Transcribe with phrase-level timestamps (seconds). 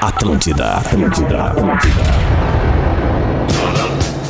[0.00, 2.02] Atlântida, Atlântida, Atlântida.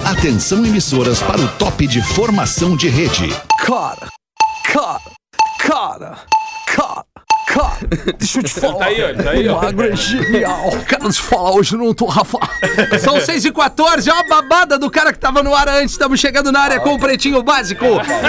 [0.04, 3.28] Atenção emissoras para o top de formação de rede.
[3.64, 4.08] Cara,
[4.72, 5.00] cara,
[5.58, 6.18] cara,
[8.18, 8.78] deixa eu te falar.
[8.78, 9.58] Tá aí, ó, tá aí, ó.
[9.58, 10.70] O Magro é genial.
[10.86, 12.38] Cara, deixa eu falar, hoje não tô, Rafa.
[12.98, 15.92] São 6 e 14 ó a babada do cara que tava no ar antes.
[15.92, 17.84] Estamos chegando na área com o Pretinho Básico.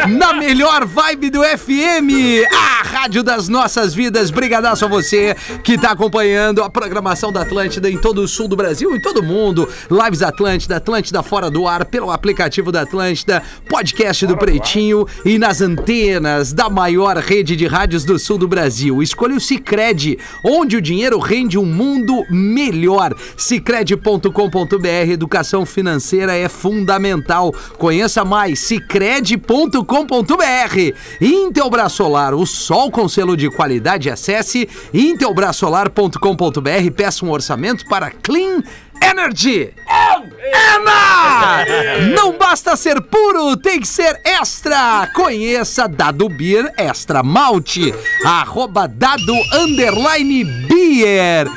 [0.10, 2.46] Na melhor vibe do FM.
[2.54, 4.30] A rádio das nossas vidas.
[4.30, 8.56] Brigadaço a você que tá acompanhando a programação da Atlântida em todo o sul do
[8.56, 9.68] Brasil, em todo o mundo.
[9.90, 15.38] Lives da Atlântida, Atlântida fora do ar, pelo aplicativo da Atlântida, podcast do Pretinho e
[15.38, 19.02] nas antenas da maior rede de rádios do sul do Brasil.
[19.02, 23.16] Escolha o Cicred, onde o dinheiro rende um mundo melhor.
[23.38, 27.54] Cicred.com.br, educação financeira é fundamental.
[27.78, 29.78] Conheça mais, cicred.com.br.
[31.22, 34.10] Intelbras Solar, o sol com selo de qualidade.
[34.10, 38.62] Acesse intelbrasolar.com.br, peça um orçamento para Clean
[39.02, 39.74] Energy.
[40.76, 41.66] Ena!
[42.16, 45.10] Não basta ser puro, tem que ser extra.
[45.14, 47.94] Conheça Dado Beer Extra Malte.
[48.26, 51.48] Arroba Dado Underline Beer.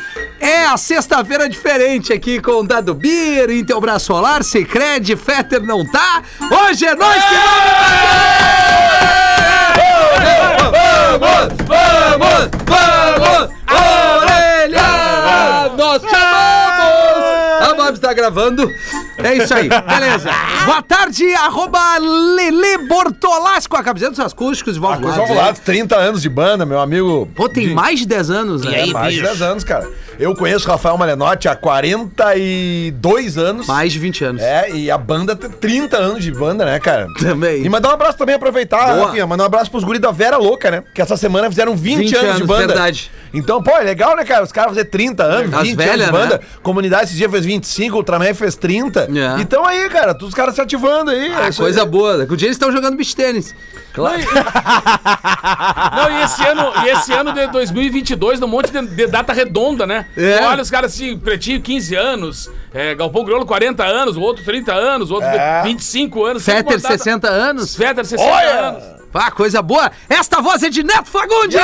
[0.40, 6.22] É a sexta-feira diferente aqui com Dado Beer, Intelbras Solar, Cicred, Fetter não tá.
[6.40, 8.30] Hoje é nós que vamos!
[11.20, 11.48] Vamos!
[11.68, 12.59] Vamos!
[18.10, 18.74] Tá gravando.
[19.22, 20.30] É isso aí, beleza.
[20.66, 25.30] Boa tarde, arroba Lele Bortolassi com a camiseta dos acústicos e Coisa Valvulados.
[25.30, 27.28] ao lado, 30 anos de banda, meu amigo.
[27.34, 28.80] Pô, tem mais de 10 anos, né?
[28.82, 29.88] É, mais de 10 anos, cara.
[30.18, 33.66] Eu conheço o Rafael Malenotti há 42 anos.
[33.66, 34.42] Mais de 20 anos.
[34.42, 37.06] É, e a banda tem 30 anos de banda, né, cara?
[37.18, 37.64] Também.
[37.64, 38.96] E mandar um abraço também, aproveitar.
[39.04, 40.82] Rafinha, mandar um abraço pros guris da Vera Louca, né?
[40.94, 42.66] Que essa semana fizeram 20, 20 anos, de anos, banda.
[42.68, 43.10] verdade.
[43.32, 44.42] Então, pô, é legal, né, cara?
[44.42, 46.38] Os caras fazer 30 anos, As 20 velhas, anos de banda.
[46.38, 46.44] né?
[46.62, 49.06] Comunidade esse dia fez 25, Ultraman fez 30.
[49.18, 49.40] É.
[49.40, 51.32] Então aí, cara, todos os caras se ativando aí.
[51.32, 51.88] Ah, coisa aí.
[51.88, 52.26] boa.
[52.26, 53.54] Com o dia eles estão jogando beach tênis.
[53.92, 54.20] Claro.
[55.96, 59.86] Não, e esse ano, e esse ano de 2022, num monte de, de data redonda,
[59.86, 60.06] né?
[60.16, 60.44] É.
[60.44, 64.72] Olha os caras assim, Pretinho 15 anos, é, Galpão Crioulo 40 anos, o outro 30
[64.72, 65.62] anos, o outro É.
[65.64, 66.44] 25 anos.
[66.44, 67.74] Fetter, uma data- 60 anos.
[67.74, 68.60] Fetter 60 Olha!
[68.60, 68.99] anos.
[69.12, 69.90] Ah, coisa boa.
[70.08, 71.58] Esta voz é de Neto Fagundes.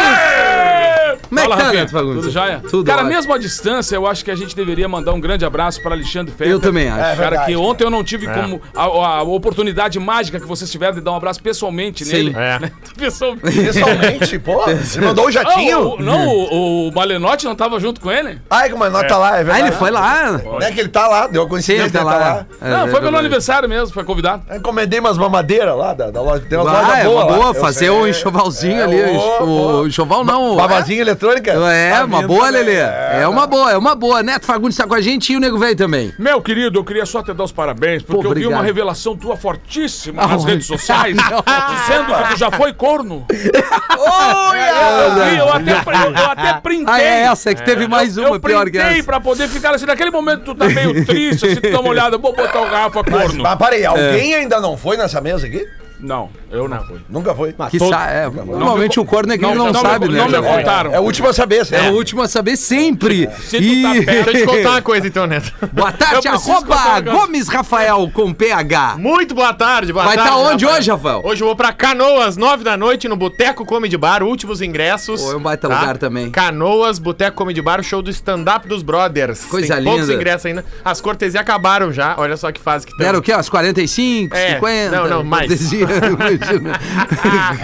[1.29, 2.21] Como é que Fala, tá, Neto Fagundes?
[2.23, 2.61] Tudo jóia?
[2.69, 3.15] Tudo Cara, ótimo.
[3.15, 6.33] mesmo à distância, eu acho que a gente deveria mandar um grande abraço para Alexandre
[6.33, 6.53] Fetter.
[6.53, 6.99] Eu também acho.
[6.99, 7.47] É Cara, verdade.
[7.47, 11.13] que ontem eu não tive como a, a oportunidade mágica que vocês tiveram de dar
[11.13, 12.13] um abraço pessoalmente Sim.
[12.13, 12.35] nele.
[12.37, 12.59] É.
[12.59, 12.73] né?
[12.99, 13.63] Pessoalmente.
[13.65, 14.65] Pessoalmente, pô.
[14.69, 15.81] Ele mandou o Ah, jatinho.
[15.95, 18.41] o- não, o, o Malenotti não tava junto com ele?
[18.51, 19.61] Ai, que o Manó tá lá, é Ah, verdade.
[19.69, 20.33] ele foi lá.
[20.45, 22.47] Não é que ele tá lá, deu a Sim, coincidência, ele tá ele lá.
[22.61, 24.43] É, não, é foi pelo aniversário mesmo, foi convidado.
[24.49, 26.45] Eu encomendei umas mamadeiras lá da, da loja.
[26.49, 27.36] Tem umas Ah, lojas é boas uma lá.
[27.37, 27.91] Boa Eu fazer sei.
[27.91, 29.03] um enxovalzinho É, ali.
[29.43, 30.57] o enxoval não.
[30.57, 31.51] Babazinha eletrônica?
[31.53, 32.63] É, Tá uma vindo boa, também.
[32.65, 32.77] Lelê.
[32.77, 33.27] É.
[33.29, 34.23] uma boa, é uma boa.
[34.23, 36.13] Neto Fagundes tá com a gente e o Nego Velho também.
[36.19, 39.17] Meu querido, eu queria só te dar os parabéns, porque Pô, eu vi uma revelação
[39.17, 43.25] tua fortíssima Ah, nas redes sociais, dizendo que tu já foi corno.
[43.99, 44.67] Olha!
[44.67, 46.95] Eu, vi, eu até, eu, eu até printei.
[46.95, 49.05] Ah, é essa que teve mais uma eu pior que printei essa.
[49.05, 52.19] pra poder ficar assim, naquele momento tu tá meio triste, assim, tu dá uma olhada,
[52.19, 53.43] vou botar o Rafa Mas, corno.
[53.43, 53.87] mas parei, É.
[53.87, 55.67] alguém ainda não foi nessa mesa aqui?
[55.99, 56.99] Não, eu não fui.
[57.09, 57.55] Nunca foi.
[57.71, 60.19] Que todo- sa- é, normalmente o corno é que ele não, não me- sabe, né?
[60.19, 60.93] não me contaram.
[60.93, 61.93] É o último a saber, É certo?
[61.93, 63.29] o último a saber sempre.
[63.41, 65.53] Se tu tá perto, Deixa eu te contar uma coisa então, Neto.
[65.73, 67.01] Boa tarde, arroba.
[67.01, 68.97] Gomes Rafael com PH.
[68.99, 70.31] Muito boa tarde, boa Vai tarde.
[70.31, 71.23] tá onde hoje, Rafael?
[71.25, 75.23] Hoje eu vou pra Canoas, nove da noite, no Boteco Comedy Bar, últimos ingressos.
[75.23, 76.31] Pô, é um baita lugar também.
[76.31, 79.45] Canoas, Boteco Comedy Bar, show do stand-up dos brothers.
[79.47, 80.15] Coisa Tem poucos linda.
[80.15, 80.65] ingressos ainda.
[80.85, 83.27] As cortesias acabaram já, olha só que fase que Deram o estamos.
[83.27, 83.33] quê?
[83.33, 84.97] Umas 45, É, 50?
[84.97, 85.51] não, não, mais.
[85.87, 86.81] Imagina.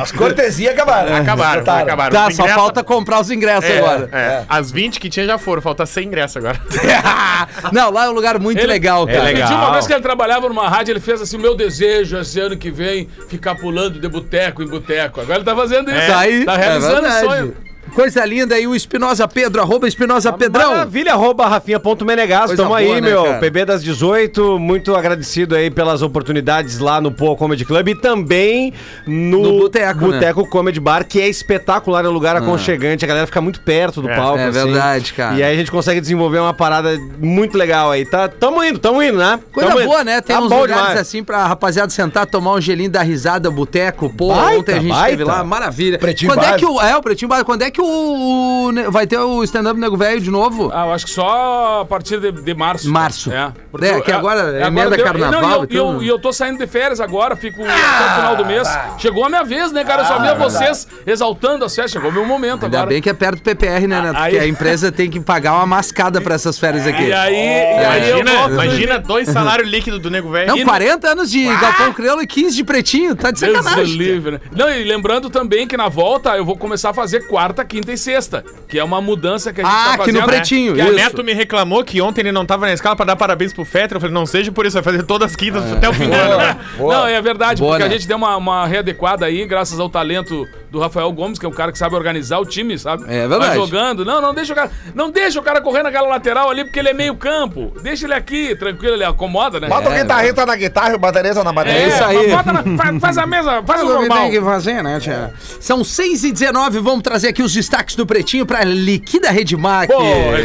[0.01, 1.17] As cortesias acabaram.
[1.17, 2.11] Acabaram, acabaram.
[2.13, 4.09] Tá, Os só ingressos- falta comprar os ingressos É, agora.
[4.13, 4.45] é.
[4.49, 6.61] As 20 que tinha já foram, falta 100 ingressos agora.
[7.73, 9.23] Não, lá é um lugar muito Ele- legal, cara.
[9.23, 9.47] legal.
[9.49, 12.57] Tinha uma vez que ele trabalhava numa rádio, ele fez assim, meu desejo esse ano
[12.57, 15.21] que vem, ficar pulando de boteco em boteco.
[15.21, 16.07] Agora ele tá fazendo isso.
[16.07, 16.45] Tá aí.
[16.45, 17.27] Tá realizando é o verdade.
[17.27, 17.57] sonho.
[17.95, 20.71] Coisa linda aí, o Espinosa Pedro, arroba Espinosa Pedrão.
[20.71, 22.53] Maravilha, arroba Rafinha.menegas.
[22.53, 23.25] Tamo aí, boa, né, meu.
[23.25, 23.39] cara?
[23.39, 24.59] PB das 18.
[24.59, 28.73] Muito agradecido aí pelas oportunidades lá no Poa Comedy Club e também
[29.07, 30.15] no, No Boteco, né?
[30.15, 33.05] Boteco Comedy Bar, que é espetacular, é um lugar aconchegante.
[33.05, 34.39] A galera fica muito perto do palco.
[34.39, 34.53] É assim.
[34.65, 35.35] verdade, cara.
[35.37, 38.07] E aí a gente consegue desenvolver uma parada muito legal aí.
[38.07, 39.39] Tá, tamo indo, tamo indo, né?
[39.53, 39.89] Coisa Tamo indo.
[39.89, 40.21] boa, né?
[40.23, 40.99] Tem Tá uns lugares demais.
[40.99, 44.09] assim pra rapaziada sentar, tomar um gelinho da risada, boteco.
[44.17, 45.11] Pô, Baita, ontem a gente baita.
[45.11, 45.99] esteve lá, maravilha.
[45.99, 46.81] Pretinho quando é que o.
[46.81, 47.47] É, o Pretinho Básico.
[47.51, 50.71] Quando é que o, vai ter o stand-up Nego Velho de novo?
[50.73, 52.91] Ah, eu acho que só a partir de, de março.
[52.91, 53.31] Março.
[53.33, 56.33] É, É, que agora é emenda deu- carnaval Não, e eu, eu, e eu tô
[56.33, 57.73] saindo de férias agora, fico até
[58.13, 58.69] o final do mês.
[58.99, 60.03] Chegou a minha vez, né, cara?
[60.03, 61.93] Eu só via vocês exaltando as festas.
[61.93, 62.91] Chegou o meu momento Ainda agora.
[62.91, 64.17] bem que é perto do PPR, né, Neto?
[64.17, 67.03] Aí- Porque a empresa tem que pagar uma mascada pra essas férias aqui.
[67.05, 70.49] E aí, aí eu Imagina, imagina dois salários líquidos do nego velho.
[70.49, 73.15] Não, 40 anos de Galpão Crioulo e 15 de pretinho.
[73.17, 73.97] Tá de Deus sacanagem.
[73.97, 74.41] livre, né?
[74.55, 77.97] Não, e lembrando também que na volta eu vou começar a fazer quarta, quinta e
[77.97, 80.25] sexta, que é uma mudança que a gente Ah, tá aqui no fazendo.
[80.37, 80.75] Pretinho.
[80.75, 80.95] Que a isso.
[80.95, 83.97] Neto me reclamou que ontem ele não tava na escala pra dar parabéns pro Fetter.
[83.97, 86.15] Eu falei, não seja por isso, vai fazer todas as quintas até o fim do
[86.15, 86.37] ano.
[86.37, 86.57] né?
[86.79, 87.95] Não, é verdade, Boa, porque né?
[87.95, 91.49] a gente deu uma, uma readequada aí, graças ao talento do Rafael Gomes, que é
[91.49, 93.05] um cara que sabe organizar o time, sabe?
[93.07, 93.47] É verdade.
[93.47, 94.05] Vai jogando.
[94.05, 94.71] Não, não deixa o cara.
[94.95, 97.71] Não deixa o cara correr naquela lateral ali, porque ele é meio campo.
[97.83, 99.69] Deixa ele aqui, tranquilo, ele acomoda, né?
[99.69, 101.79] Bota o É, guitarrista na guitarra e o baterista na bateria.
[101.83, 102.31] É isso aí.
[102.31, 104.19] Bota na- faz, faz a mesa, faz o normal.
[104.19, 105.33] tem que fazer, né, tia?
[105.61, 109.93] São 6 e 19 vamos trazer aqui os destaques do Pretinho pra Liquida Redmac.
[109.93, 110.45] Redmac.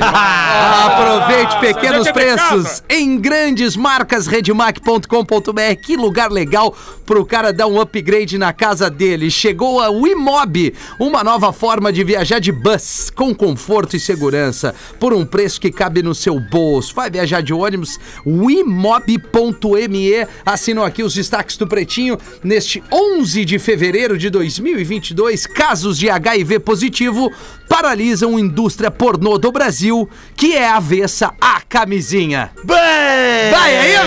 [0.85, 5.75] Aproveite pequenos é preços em grandes marcas redmac.com.br.
[5.81, 6.75] Que lugar legal
[7.06, 9.31] pro cara dar um upgrade na casa dele.
[9.31, 15.14] Chegou a Wimob, uma nova forma de viajar de bus com conforto e segurança por
[15.14, 16.96] um preço que cabe no seu bolso.
[16.96, 18.00] Vai viajar de ônibus?
[18.25, 20.28] Wimob.me.
[20.46, 25.46] Assinam aqui os destaques do Pretinho neste 11 de fevereiro de 2022.
[25.46, 27.31] Casos de HIV positivo
[27.70, 32.50] paralisam indústria pornô do Brasil, que é avessa à camisinha.
[32.63, 33.98] Vai, Vai aí!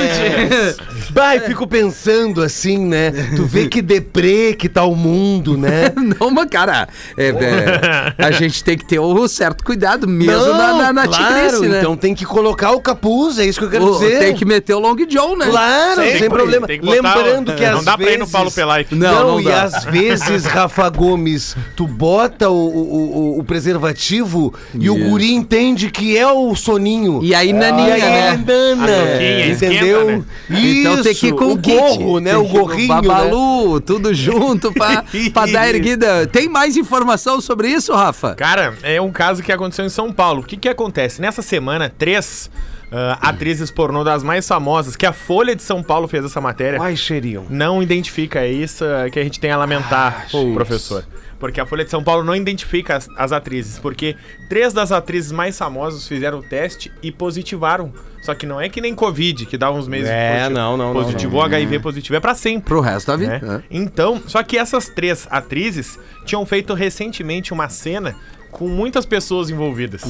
[1.13, 3.11] Vai, fico pensando assim, né?
[3.35, 5.93] Tu vê que deprê que tá o mundo, né?
[6.21, 7.29] Não, mas cara, é,
[8.19, 11.69] é, a gente tem que ter o certo cuidado mesmo na, na, na claro, tigrice,
[11.69, 11.79] né?
[11.81, 14.19] então tem que colocar o capuz, é isso que eu quero O- dizer.
[14.19, 15.47] tem que meter o Long John, né?
[15.47, 16.67] Claro, sem problema.
[16.67, 18.95] tem que Lembrando o- que às Não dá pra ir no vezes- Paulo Pelaipe.
[18.95, 19.65] Não, Não, não e dá.
[19.65, 26.17] às vezes, Rafa Gomes, tu bota o, o, o- preservativo e o guri entende que
[26.17, 27.21] é o soninho.
[27.23, 28.45] E aí, E naninha, aí né?
[28.47, 28.87] nana,
[29.53, 30.07] entendeu?
[30.07, 30.23] né?
[30.51, 31.77] Então tem que ir com o o kit.
[31.77, 32.31] gorro, né?
[32.31, 33.01] Tem O gorrinho, né?
[33.03, 35.90] Babalu, tudo junto pra, pra dar erguida.
[36.33, 38.35] Tem mais informação sobre isso, Rafa?
[38.35, 40.41] Cara, é um caso que aconteceu em São Paulo.
[40.41, 41.21] O que que acontece?
[41.21, 42.51] Nessa semana, três
[42.93, 46.81] ah, atrizes pornô das mais famosas, que a Folha de São Paulo fez essa matéria,
[46.83, 47.47] Ai, cheirinho.
[47.49, 51.05] não identifica é isso que a gente tem a lamentar, Ah, professor.
[51.39, 54.17] Porque a Folha de São Paulo não identifica as, as atrizes, porque
[54.49, 57.93] três das atrizes mais famosas fizeram o teste e positivaram.
[58.23, 60.55] Só que não é que nem Covid, que dá uns meses É, positivo.
[60.59, 62.69] não, não, não, Positivo, o HIV positivo é pra sempre.
[62.69, 63.39] Pro resto da vida.
[63.39, 63.41] né?
[63.43, 63.63] né?
[63.71, 68.15] Então, só que essas três atrizes tinham feito recentemente uma cena
[68.51, 70.03] com muitas pessoas envolvidas.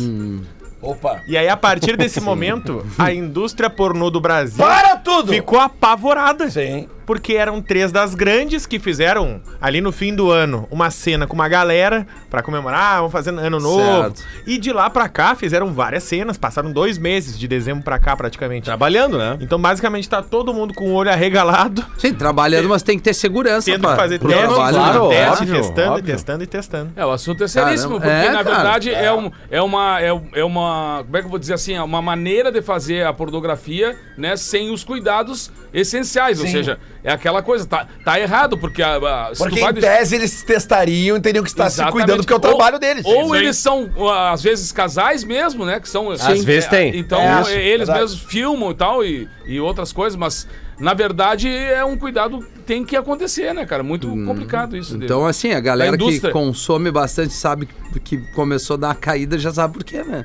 [0.82, 1.20] Opa.
[1.28, 5.32] E aí, a partir desse momento, a indústria pornô do Brasil Para tudo!
[5.32, 6.50] ficou apavorada.
[6.50, 6.88] Sim.
[7.10, 11.34] Porque eram três das grandes que fizeram, ali no fim do ano, uma cena com
[11.34, 13.82] uma galera pra comemorar, ah, vamos fazer ano novo.
[13.82, 14.22] Certo.
[14.46, 18.16] E de lá pra cá fizeram várias cenas, passaram dois meses, de dezembro pra cá
[18.16, 18.66] praticamente.
[18.66, 19.36] Trabalhando, né?
[19.40, 23.12] Então, basicamente, tá todo mundo com o olho arregalado, Sim, trabalhando, mas tem que ter
[23.12, 25.98] segurança tendo pra, que fazer teste, trabalho, claro, teste, óbvio, testando, óbvio.
[25.98, 26.92] e testando e testando.
[26.94, 28.20] É, o assunto é seríssimo, Caramba.
[28.20, 28.54] porque É, na cara.
[28.54, 31.02] verdade é, um, é, uma, é, é uma.
[31.04, 31.74] Como é que eu vou dizer assim?
[31.74, 36.40] É uma maneira de fazer a pornografia, né, sem os cuidados essenciais.
[36.40, 36.52] Ou Sim.
[36.52, 39.74] seja, é aquela coisa, tá, tá errado, porque a, a, se Porque tu vai em
[39.76, 42.04] tese eles testariam e teriam que estar se Exatamente.
[42.04, 43.04] cuidando, porque é o Ou- trabalho deles.
[43.04, 45.80] Ou Isso eles são, uh, às vezes, casais mesmo, né?
[45.80, 46.10] Que são.
[46.10, 46.96] Às vezes tem.
[46.98, 48.00] Então, É, eh, eles verdade.
[48.00, 50.46] mesmos filmam e tal, e, e outras coisas, mas
[50.78, 53.82] na verdade é um cuidado que tem que acontecer, né, cara?
[53.82, 54.96] Muito complicado isso.
[54.96, 58.94] Então, assim, a galera Da que consome bastante sabe que, que começou a dar uma
[58.94, 60.24] caída, já sabe por quê, né?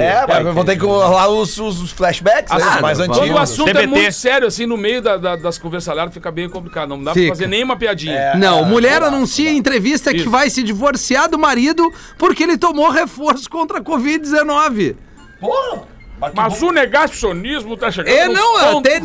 [0.00, 2.62] É, mas vão ter que rolar os, os- flashbacks, né?
[2.62, 3.18] Ah, os mais antigos.
[3.20, 6.48] Quando o assunto é muito sério, assim, no meio da- da- das conversalhadas, fica bem
[6.48, 6.88] complicado.
[6.90, 7.26] Não dá Fica.
[7.26, 8.34] pra fazer nenhuma piadinha.
[8.36, 10.30] Não, mulher anuncia em entrevista que Isso.
[10.30, 14.96] vai se divorciar do marido porque ele tomou reforço contra a Covid-19.
[15.40, 15.93] Porra!
[16.34, 18.14] Mas o negacionismo tá chegando.
[18.14, 19.00] É, não, até.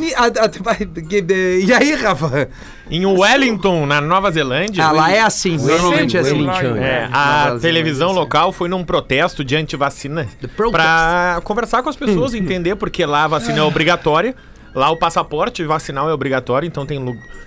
[1.59, 2.49] E aí, Rafa?
[2.89, 4.85] Em Wellington, na Nova Zelândia.
[4.85, 6.47] Ah, lá é assim, normalmente é assim.
[6.79, 8.19] É, a televisão assim.
[8.19, 10.27] local foi num protesto de antivacina
[10.71, 14.35] pra conversar com as pessoas, entender porque lá a vacina é obrigatória.
[14.73, 17.03] Lá o passaporte vacinal é obrigatório, então tem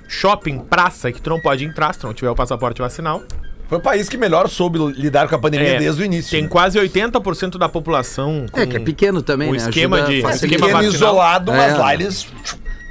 [0.09, 3.23] shopping, praça que tu não pode entrar se tu não tiver o passaporte vacinal.
[3.69, 6.31] Foi o país que melhor soube lidar com a pandemia É, desde o início.
[6.31, 6.49] Tem né?
[6.49, 9.57] quase 80% da população com É, que é pequeno também, o né?
[9.59, 10.45] esquema Ajuda de- facilitar.
[10.51, 11.11] esquema Pequeno vacinal.
[11.11, 11.77] isolado, mas É.
[11.79, 12.27] lá eles.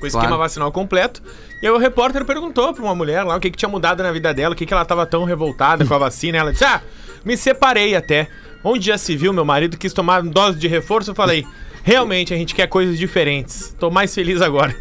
[0.02, 0.38] o esquema Claro.
[0.40, 1.22] vacinal completo.
[1.62, 4.12] E aí o repórter perguntou pra uma mulher lá o que, que tinha mudado na
[4.12, 6.40] vida dela, o que, que ela tava tão revoltada com a vacina.
[6.40, 6.82] Ela disse: Ah,
[7.24, 8.28] me separei até.
[8.64, 11.46] Onde já se viu, meu marido quis tomar dose de reforço, eu falei,
[11.84, 13.76] realmente a gente quer coisas diferentes.
[13.80, 14.76] Tô mais feliz agora.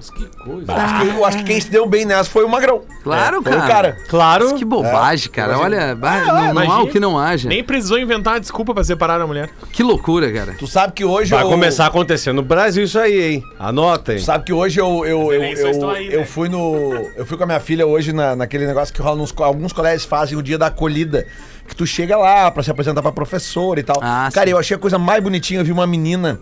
[0.00, 0.72] Mas que coisa.
[0.72, 2.80] Acho que, eu acho que quem se deu bem nessa foi o Magrão.
[3.04, 3.64] Claro, Foi cara.
[3.64, 3.96] o cara.
[4.08, 4.44] Claro.
[4.50, 5.58] Mas que bobagem, cara.
[5.58, 6.82] Olha, bah, não, não há imagina.
[6.82, 7.48] o que não haja.
[7.50, 9.50] Nem precisou inventar uma desculpa pra separar a mulher.
[9.72, 10.54] Que loucura, cara.
[10.58, 13.44] Tu sabe que hoje Vai eu- começar a acontecer no Brasil isso aí, hein?
[13.58, 14.18] Anota aí.
[14.18, 16.24] Tu sabe que hoje eu, eu, eu, estão eu, aí, eu né?
[16.26, 16.92] fui no.
[17.16, 19.32] Eu fui com a minha filha hoje na, naquele negócio que rola nos.
[19.32, 21.26] co- Alguns colégios fazem o dia da acolhida.
[21.70, 23.96] Que tu chega lá pra se apresentar pra professora e tal.
[24.02, 24.52] Ah, cara, sim.
[24.52, 25.60] eu achei a coisa mais bonitinha.
[25.60, 26.40] Eu vi uma menina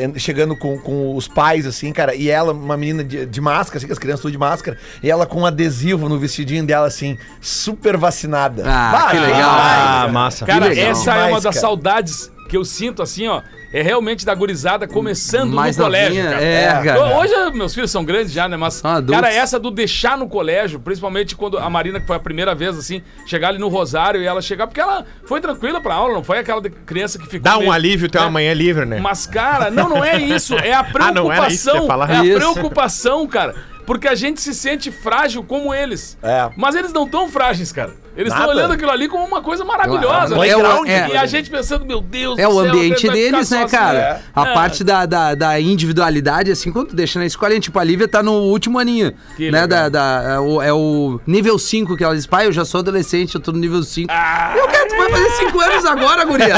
[0.00, 3.78] en- chegando com, com os pais, assim, cara, e ela, uma menina de, de máscara,
[3.78, 6.86] assim, que as crianças tudo de máscara, e ela com um adesivo no vestidinho dela,
[6.86, 8.62] assim, super vacinada.
[8.64, 9.50] Ah, que legal.
[9.50, 10.46] Ah, massa.
[10.46, 10.90] Cara, legal.
[10.92, 13.42] essa é uma das saudades que eu sinto, assim, ó.
[13.72, 16.40] É realmente da gurizada começando Mais no colégio, cara.
[16.40, 17.18] é, cara.
[17.18, 18.56] Hoje meus filhos são grandes já, né?
[18.56, 19.12] Mas, adultos.
[19.20, 22.78] cara, essa do deixar no colégio, principalmente quando a Marina, que foi a primeira vez,
[22.78, 26.22] assim, chegar ali no Rosário e ela chegar, porque ela foi tranquila pra aula, não
[26.22, 27.40] foi aquela de- criança que ficou.
[27.42, 28.24] Dá um meio- alívio ter né?
[28.24, 29.00] uma manhã livre, né?
[29.00, 30.54] Mas, cara, não, não é isso.
[30.54, 31.86] É a Ah, não era isso que preocupação.
[31.88, 32.10] falar?
[32.10, 32.36] é a Isso.
[32.38, 33.54] preocupação, cara.
[33.84, 36.16] Porque a gente se sente frágil como eles.
[36.22, 36.48] É.
[36.56, 37.92] Mas eles não tão frágeis, cara.
[38.16, 40.34] Eles estão olhando aquilo ali como uma coisa maravilhosa.
[40.46, 43.16] É o- é- e a gente pensando, meu Deus É do o céu, ambiente vai
[43.16, 43.98] ficar deles, né, cara?
[43.98, 44.20] É.
[44.34, 44.54] A É.
[44.54, 48.22] parte da, da, da individualidade, assim, quando tu deixa na escola, tipo, a Lívia tá
[48.22, 49.66] no último aninho, Que né?
[49.66, 52.80] Da, da, é, o, é o nível 5 que ela diz, pai, eu já sou
[52.80, 54.08] adolescente, eu tô no nível 5.
[54.12, 56.54] Ah, Eu quero, tu vai fazer 5 anos agora, guria.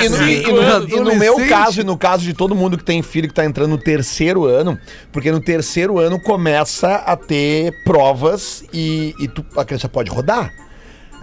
[0.00, 2.78] E, e no- e- no, e no meu caso, e no caso de todo mundo
[2.78, 4.78] que tem filho que tá entrando no terceiro ano,
[5.12, 10.52] porque no terceiro ano começa a ter provas e, e tu- a criança pode rodar.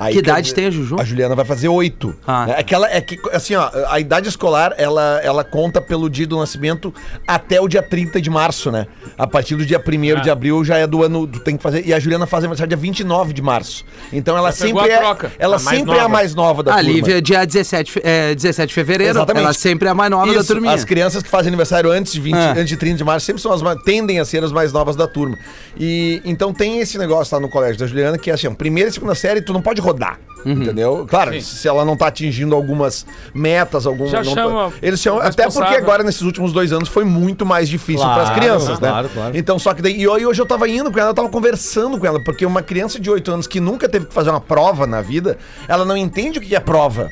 [0.01, 0.95] Aí, Que idade tem a Juju?
[0.99, 2.15] A Juliana vai fazer oito.
[2.25, 2.47] Ah.
[2.57, 6.25] É que ela é que, assim, ó, a idade escolar, ela, ela conta pelo dia
[6.25, 6.91] do nascimento
[7.27, 8.87] até o dia 30 de março, né?
[9.17, 10.21] A partir do dia 1 Ah.
[10.21, 11.85] de abril já é do ano, tu tem que fazer.
[11.85, 13.85] E a Juliana faz aniversário dia 29 de março.
[14.11, 14.97] Então ela sempre a é.
[14.97, 15.31] troca.
[15.37, 16.91] Ela A sempre é a mais nova da A turma.
[16.91, 19.43] Lívia, dia 17, fe- é, 17 de fevereiro, Exatamente.
[19.43, 20.73] ela sempre é a mais nova da Isso, turminha.
[20.73, 22.51] As crianças que fazem aniversário antes de 20, Ah.
[22.53, 25.07] antes de 30 de março sempre são as tendem a ser as mais novas da
[25.07, 25.37] turma.
[25.77, 28.89] E então tem esse negócio lá no colégio da Juliana que é assim, ó, primeira
[28.89, 30.19] e segunda série tu não pode rodar.
[30.43, 30.53] Uhum.
[30.53, 31.05] Entendeu?
[31.07, 31.41] Claro, Sim.
[31.41, 35.75] se ela não tá atingindo algumas metas, algum Já tá- chama eles chamam até porque
[35.75, 38.89] agora nesses últimos dois anos foi muito mais difícil Claro, para as crianças, né?
[38.89, 39.37] claro, claro.
[39.37, 41.99] Então só que daí e hoje hoje eu tava indo com ela, eu tava conversando
[41.99, 44.87] com ela, porque uma criança de 8 anos que nunca teve que fazer uma prova
[44.87, 47.07] na vida, ela não entende o que é prova.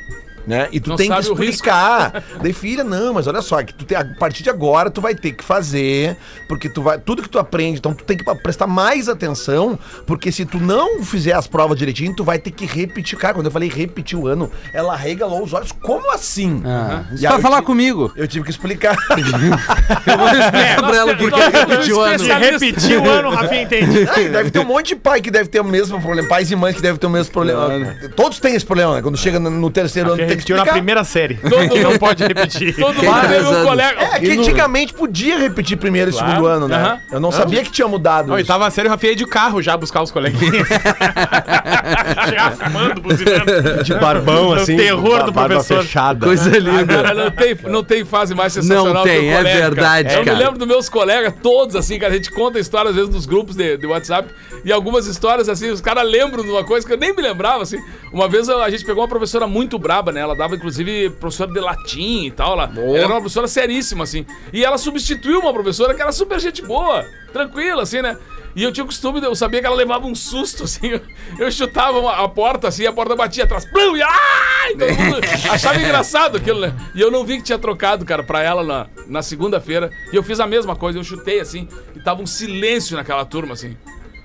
[0.46, 0.68] Né?
[0.72, 2.22] E tu Não tem que explicar.
[2.42, 5.14] Daí, filha, não, mas olha só, que tu tem, a partir de agora tu vai
[5.14, 6.16] ter que fazer,
[6.48, 6.98] porque tu vai.
[6.98, 11.02] Tudo que tu aprende, então tu tem que prestar mais atenção, porque se tu não
[11.02, 13.18] fizer as provas direitinho, tu vai ter que repetir.
[13.18, 15.72] Cara, quando eu falei repetir o ano, ela regalou os olhos.
[15.72, 16.62] Como assim?
[16.64, 18.12] Ah, Isso eu falar comigo.
[18.16, 18.96] Eu tive que explicar.
[20.06, 22.18] Eu vou explicar pra ela nós por que temos- repetiu o ano.
[22.18, 24.08] Se repetir o ano, o Rafinha entende.
[24.10, 26.56] Aí deve ter um monte de pai que deve ter o mesmo problema, pais e
[26.56, 27.94] mães que devem ter o mesmo problema.
[28.16, 29.02] Todos têm esse problema, né?
[29.02, 31.34] Quando chega no, terceiro ano, tem que repetiu na primeira série.
[31.34, 32.74] Todo não mundo- pode repetir.
[32.74, 34.02] Todo mundo teve um colega.
[34.12, 36.28] É que antigamente podia repetir primeiro e Claro.
[36.30, 37.00] segundo ano, né?
[37.12, 38.26] Eu não sabia que tinha mudado.
[38.28, 38.50] Não, isso.
[38.52, 40.66] oitava série, o Rafinha ia de carro já buscar os coleguinhas.
[42.34, 43.84] já fumando, buzinando.
[43.84, 44.76] De barbão, O assim.
[44.76, 45.82] terror do barba professor.
[45.82, 46.26] fechada.
[46.26, 47.02] Coisa linda.
[47.02, 49.70] Cara, não tem, não tem fase mais sensacional Não que tem, o é colégio, cara.
[49.74, 50.36] verdade, Eu cara.
[50.36, 53.26] me lembro dos meus colegas, todos assim, cara, a gente conta histórias às vezes nos
[53.26, 54.28] grupos de, de WhatsApp
[54.64, 57.62] e algumas histórias assim, os caras lembram de uma coisa que eu nem me lembrava,
[57.62, 57.78] assim.
[58.12, 60.19] Uma vez a gente pegou uma professora muito braba, né?
[60.20, 62.52] Ela dava, inclusive, professora de latim e tal.
[62.52, 64.24] Ela, ela era uma professora seríssima, assim.
[64.52, 68.16] E ela substituiu uma professora que era super gente boa, tranquila, assim, né?
[68.56, 71.00] E eu tinha o costume, eu sabia que ela levava um susto, assim.
[71.38, 73.64] Eu, chutava uma- a porta, assim, a porta batia atrás.
[73.64, 74.72] Plum, e ai!
[74.76, 76.74] Todo mundo achava engraçado aquilo, né?
[76.94, 79.90] E eu não vi que tinha trocado, cara, pra ela na, na segunda-feira.
[80.12, 83.52] E eu fiz a mesma coisa, eu chutei, assim, e tava um silêncio naquela turma,
[83.54, 83.76] assim.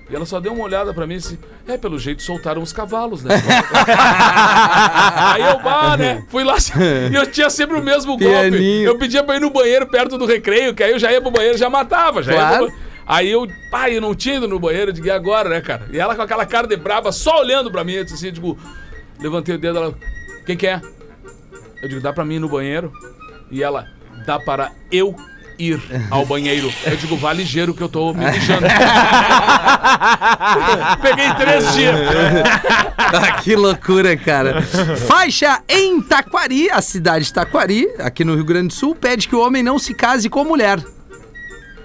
[0.10, 2.72] E ela só deu uma olhada pra mim e disse: É, pelo jeito soltaram os
[2.72, 3.36] cavalos, né?
[5.34, 6.24] Aí eu, bah, né?
[6.30, 6.56] Fui lá
[7.12, 8.84] e eu tinha sempre o mesmo golpe.
[8.84, 11.32] Eu pedia pra ir no banheiro perto do recreio, que aí eu já ia pro
[11.32, 12.22] banheiro já matava.
[12.22, 12.68] Já ia Claro.
[12.68, 12.76] pro...
[13.08, 15.86] Aí eu, pai, eu não tinha ido no banheiro, eu digo, e agora, né, cara?
[15.92, 18.32] E ela com aquela cara de braba, só olhando pra mim, eu disse assim, eu
[18.32, 18.58] digo,
[19.20, 19.96] levantei o dedo, ela,
[20.44, 20.82] quem que é?
[21.84, 22.92] Eu digo, dá pra mim ir no banheiro?
[23.52, 23.88] E ela,
[24.26, 25.16] dá para eu
[25.58, 26.72] ir ao banheiro.
[26.86, 28.66] Eu digo, vá ligeiro que eu tô me mijando.
[31.02, 31.96] Peguei três dias.
[32.98, 34.62] Ah, que loucura, cara.
[35.08, 39.36] Faixa em Taquari, a cidade de Taquari, aqui no Rio Grande do Sul, pede que
[39.36, 40.80] o homem não se case com mulher.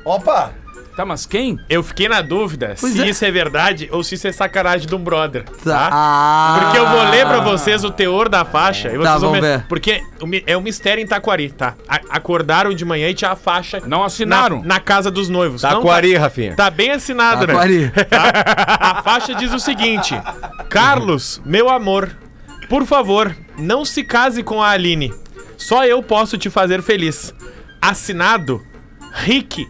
[0.05, 0.60] Opa!
[0.97, 1.59] Tá, mas quem?
[1.69, 3.09] Eu fiquei na dúvida Pois se é.
[3.09, 5.45] isso é verdade ou se isso é sacanagem de um brother.
[5.45, 5.55] Tá.
[5.65, 5.89] Tá?
[5.93, 6.59] Ah.
[6.63, 8.89] Porque eu vou ler pra vocês o teor da faixa.
[8.89, 9.65] e vocês Tá, vão ver.
[9.69, 10.03] Porque
[10.47, 11.75] é um mistério em Taquari, tá?
[12.11, 13.81] Acordaram de manhã e tinha a faixa.
[13.87, 14.61] Não assinaram.
[14.61, 15.63] Na, na casa dos noivos.
[15.63, 16.51] Não, Taquari, Rafinha.
[16.57, 17.53] Tá, tá bem assinado, né?
[17.55, 17.93] Taquari.
[18.81, 20.15] A faixa diz o seguinte:
[20.69, 22.11] Carlos, meu amor,
[22.69, 25.13] por favor, não se case com a Aline.
[25.57, 27.35] Só eu posso te fazer feliz.
[27.81, 28.63] Assinado
[29.13, 29.69] Rick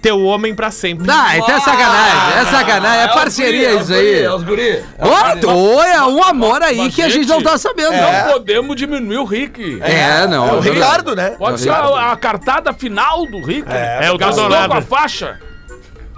[0.00, 1.06] teu homem pra sempre.
[1.10, 4.22] Ah, então é sacanagem, é sacanagem, é parceria isso aí.
[4.22, 4.82] É os guri.
[5.46, 7.92] Ô, é um amor aí que a gente não tá sabendo.
[7.92, 9.80] Não podemos diminuir o Rick.
[9.82, 10.48] É, não.
[10.48, 11.30] É o Ricardo, né?
[11.38, 13.66] Pode ser a, cartada final do Rick.
[13.70, 15.38] É, o Gastou com a faixa.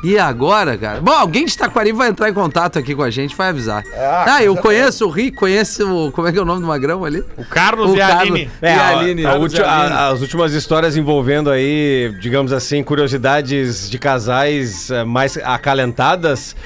[0.03, 1.01] E agora, cara?
[1.01, 3.85] Bom, alguém de Taquari vai entrar em contato aqui com a gente, vai avisar.
[3.97, 6.11] Ah, Ah, eu conheço o Rick, conheço o.
[6.13, 7.23] Como é que é o nome do Magrão ali?
[7.37, 8.31] O Carlos O e a Carlos.
[8.33, 8.51] Aline.
[8.61, 9.27] E a Aline.
[9.27, 15.37] a ulti- a- as últimas histórias envolvendo aí, digamos assim, curiosidades de casais eh, mais
[15.39, 16.57] acalentadas,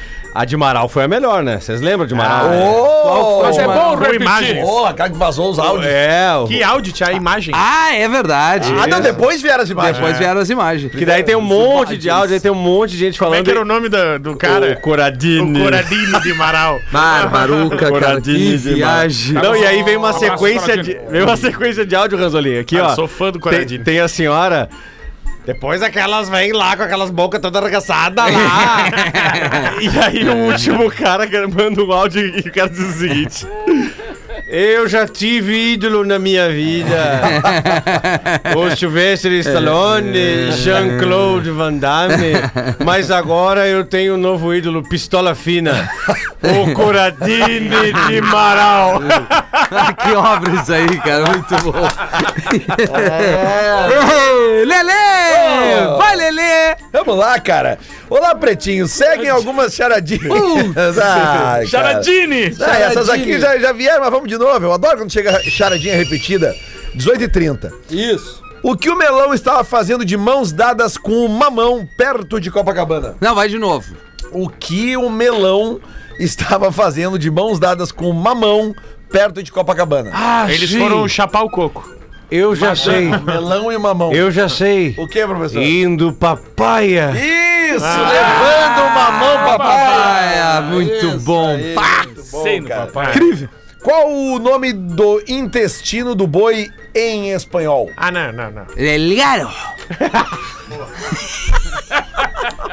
[0.41, 1.59] a de Marau foi a melhor, né?
[1.61, 2.47] Vocês lembram de Marau?
[2.51, 4.21] Ô, Mas é bom Boa repetir.
[4.21, 4.65] imagem.
[4.65, 5.87] Ô, a cara que vazou os áudios.
[5.87, 7.55] É, o- Que áudio, tinha a imagem.
[7.57, 8.73] Ah, é verdade.
[8.79, 9.97] Ah, não, depois vieram as imagens.
[9.97, 10.93] Depois vieram as imagens.
[10.93, 13.37] que daí tem um monte de áudio, aí tem um monte de gente Como é
[13.37, 13.45] falando.
[13.45, 14.73] que era o nome do, do cara?
[14.73, 15.61] O Coradini.
[15.61, 16.79] O Coradini de Marau.
[16.93, 17.87] Barbaruca, cara.
[17.93, 19.35] Que Coradini de viagem.
[19.35, 22.59] Não, e aí vem uma sequência de, vem uma sequência de áudio, Ranzolin.
[22.59, 22.95] Aqui, Cara, ó.
[22.95, 23.85] sou fã do tem, Coradini.
[23.85, 24.69] tem a senhora.
[25.47, 28.91] Depois aquelas vêm lá com aquelas bocas todas arregaçadas lá.
[29.81, 33.47] e aí o último cara manda um áudio e o cara diz o seguinte.
[34.49, 37.21] Eu já tive ídolo na minha vida.
[38.57, 42.35] o Sylvester Stallone, Jean-Claude Van Damme.
[42.85, 45.91] Mas agora eu tenho um novo ídolo, Pistola Fina.
[46.47, 49.01] O Coradini de Marau.
[49.01, 51.25] que obra isso aí, cara.
[51.25, 51.73] Muito bom.
[54.65, 55.97] Lelê!
[55.99, 56.66] Vai, Lelê!
[56.93, 57.79] Vamos lá, cara.
[58.09, 58.87] Olá, pretinho.
[58.89, 60.23] Seguem algumas charadinhas.
[60.99, 61.67] Ah, cara.
[61.67, 62.55] Charadini!
[62.61, 64.65] Ah, essas aqui já, já vieram, mas vamos de novo.
[64.65, 66.55] Eu adoro quando chega charadinha repetida.
[66.97, 67.73] 18h30.
[67.91, 68.43] Isso.
[68.63, 73.17] O que o melão estava fazendo de mãos dadas com o mamão perto de Copacabana?
[73.21, 73.95] Não, vai de novo.
[74.33, 75.81] O que o melão
[76.19, 78.75] estava fazendo de mãos dadas com o mamão
[79.11, 80.11] perto de Copacabana?
[80.13, 81.89] Ah, Eles foram chapar o coco.
[82.31, 83.09] Eu já sei.
[83.25, 84.13] melão e mamão.
[84.13, 84.95] Eu já sei.
[84.99, 85.63] O que, professor?
[85.63, 87.11] Indo papaya.
[87.13, 90.39] Isso, levando o mamão, papai.
[90.41, 91.49] Ah, muito Isso bom.
[91.55, 92.03] aí, Pá!
[92.05, 92.87] muito bom, Sei no cara.
[92.87, 93.11] papai.
[93.11, 93.49] Incrível.
[93.83, 97.91] Qual o nome do intestino do boi em espanhol?
[97.97, 98.65] Ah, não, não, não.
[98.75, 99.49] Delgado.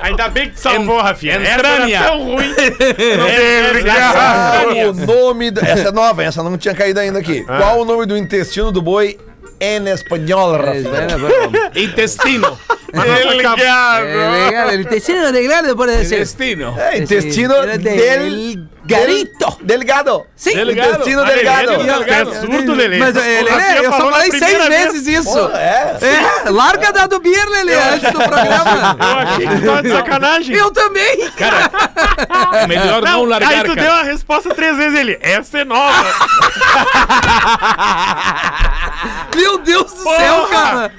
[0.02, 1.34] Ainda bem que salvou, Rafinha.
[1.42, 2.54] Essa era tão ruim.
[3.84, 5.62] Qual o nome do...
[5.64, 7.44] Essa é nova, essa não tinha caído ainda aqui.
[7.44, 9.18] Qual o nome do intestino do boi
[9.60, 11.08] em espanhol, Rafinha?
[11.76, 12.58] Intestino.
[12.94, 14.70] Delgado.
[14.72, 16.20] El intestino delgado puede ser.
[16.20, 16.80] Intestino.
[16.80, 18.68] É, intestino del...
[18.86, 19.58] Delgadito.
[19.62, 20.26] Delgado.
[20.36, 20.56] Sim.
[20.56, 20.90] Delgado.
[20.90, 22.98] Intestino ele é absurdo, Lelê.
[22.98, 25.34] Mas, O Lelê, Rafinha eu só falei seis vezes isso.
[25.34, 25.98] Pô, é.
[26.02, 28.98] É, larga da do Beer, Lelê, antes do programa.
[29.00, 30.56] Eu achei que tava de sacanagem.
[30.56, 31.18] Eu também.
[32.68, 34.02] Melhor não, Não, largar, aí tu deu cara.
[34.02, 35.18] a resposta três vezes ele.
[35.22, 35.94] Essa é nova.
[39.36, 40.92] Meu Deus do céu, cara.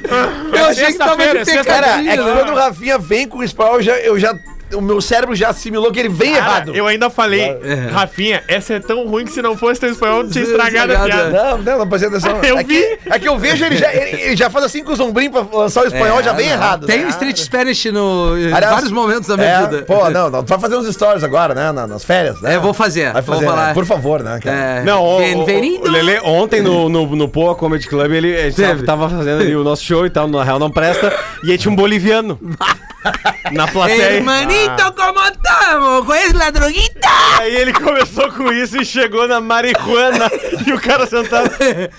[0.52, 2.10] Eu achei que tava de é Cara, pecadinho.
[2.10, 2.32] é que né?
[2.32, 4.34] quando o Rafinha vem com o espanhol, eu já, eu já,
[4.74, 6.74] o meu cérebro já assimilou que ele vem Cara, errado.
[6.76, 7.58] eu ainda falei,
[7.92, 10.98] Rafinha, essa é tão ruim que se não fosse teu espanhol, eu tinha estragado a
[11.04, 11.30] piada.
[11.30, 12.42] Não, não, não prestei atenção.
[12.42, 12.74] Eu é, vi.
[12.74, 15.32] Que, é que eu vejo ele já, ele, ele já faz assim com os ombrinhos
[15.32, 16.86] pra lançar o espanhol, já vem errado.
[16.86, 19.82] Tem o Street Spanish no, em Aliás, vários momentos da minha é, vida.
[19.82, 22.54] Pô, não, não, tu vai fazer uns stories agora, né, na- nas férias, né?
[22.54, 23.66] É, vou fazer, Vai vou fazer, falar.
[23.68, 23.74] né?
[23.74, 24.56] Por favor, né, cara?
[24.56, 28.52] É, Não, o, o, o Lelê, ontem no, no, no Poa Comedy Club, ele, ele
[28.52, 31.58] tava, tava fazendo ali o nosso show e tal, na real não presta, e aí
[31.58, 32.38] tinha um boliviano
[33.52, 34.22] na plateia.
[34.64, 36.06] Hermanito, como estamos?
[36.06, 37.08] Conhece la droguita?
[37.40, 40.30] Aí ele começou com isso e chegou na marihuana
[40.66, 41.50] e o cara sentado.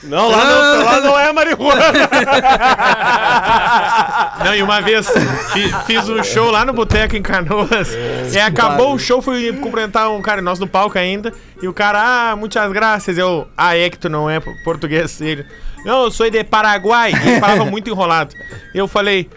[0.03, 1.81] Não, lá não, lá não é marihuana.
[4.43, 5.07] Não, e uma vez
[5.53, 7.89] fi- fiz um show lá no Boteco em Canoas.
[8.33, 11.31] E acabou o show, fui cumprimentar um cara nosso no palco ainda.
[11.61, 13.17] E o cara, ah, muitas graças.
[13.17, 15.19] Eu, ah, é que tu não é português.
[15.21, 15.45] Ele,
[15.85, 17.11] não, eu sou de Paraguai.
[17.13, 18.35] E ele falava muito enrolado.
[18.73, 19.29] Eu falei,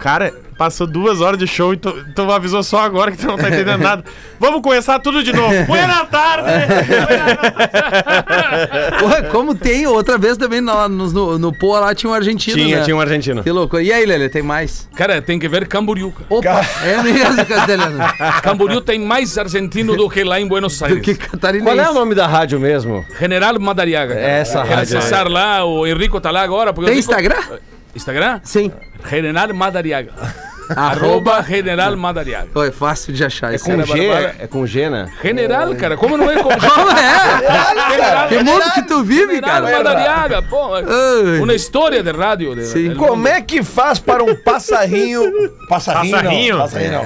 [0.00, 3.36] cara, passou duas horas de show e tu, tu avisou só agora que tu não
[3.36, 4.04] tá entendendo nada.
[4.40, 5.54] Vamos começar tudo de novo.
[5.66, 6.48] Boa tarde!
[9.00, 12.56] Porra, como tem, outra vez também no, no, no, no Poa lá tinha um argentino,
[12.56, 12.84] Tinha, né?
[12.84, 13.42] tinha um argentino.
[13.42, 13.78] Que louco.
[13.80, 14.88] E aí, Lelê, tem mais?
[14.96, 16.12] Cara, tem que ver Camboriú.
[16.12, 16.26] cara.
[16.28, 17.98] Opa, é mesmo, castelhano.
[18.42, 21.02] Camboriú tem mais argentino do que lá em Buenos Do Aires.
[21.02, 21.74] que catarinense.
[21.76, 23.04] Qual é o nome da rádio mesmo?
[23.18, 24.14] General Madariaga.
[24.14, 24.26] cara.
[24.26, 26.72] Essa Quero rádio acessar lá, o Henrico tá lá agora.
[26.72, 27.42] Tem Henrico- Instagram?
[27.94, 28.40] Instagram?
[28.44, 28.72] Sim.
[29.08, 30.12] General Madariaga.
[30.76, 32.48] Arroba General Madariaga.
[32.52, 33.64] Pô, é fácil de achar isso.
[33.64, 34.06] Com Cara, G?
[34.38, 35.10] É com G, né?
[35.22, 37.90] General, cara, como não é com Como é?
[37.90, 39.76] General, Que mundo que tu vive, General cara?
[39.78, 40.74] Madariaga, pô.
[40.74, 41.40] Ai.
[41.40, 42.54] Uma história de rádio.
[42.54, 42.94] De, Sim.
[42.94, 45.22] Como é que faz para um passarinho...
[45.68, 46.12] Passarinho?
[46.12, 46.56] Passarinho?
[46.56, 47.04] Não, passarinho não.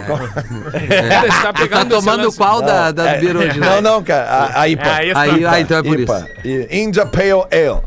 [1.09, 4.03] Cara, está Tá pegando esse tomando qual da, da É, do beer hoje, Não, não,
[4.03, 4.53] cara.
[4.55, 4.87] A, IPA.
[4.87, 6.29] É, aí Aí, ah, então é por IPA.
[6.45, 6.67] isso.
[6.71, 7.81] India Pale Ale.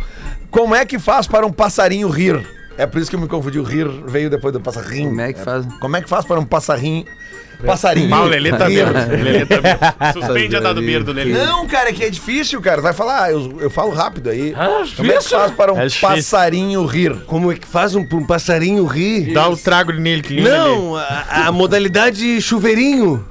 [0.52, 2.46] Como é que faz para um passarinho rir?
[2.78, 3.60] É por isso que eu me confundi.
[3.60, 5.10] O rir veio depois do passarinho.
[5.10, 5.66] Como é que faz?
[5.80, 7.06] Como é que faz para um passarinho...
[7.66, 8.10] Passarinho.
[8.10, 8.86] Mal, o Lelê tá rir?
[8.86, 8.96] vendo.
[9.16, 10.14] O Lelê tá vendo.
[10.14, 11.34] Suspende a dado birdo Lelê.
[11.34, 12.82] Não, cara, é que é difícil, cara.
[12.82, 14.54] Vai falar, ah, eu, eu falo rápido aí.
[14.96, 17.16] Como é que faz para um É passarinho rir?
[17.26, 19.34] Como é que faz um, um passarinho rir?
[19.34, 20.50] Dá o trago nele, que lindo.
[20.50, 23.26] Não, a, a modalidade chuveirinho.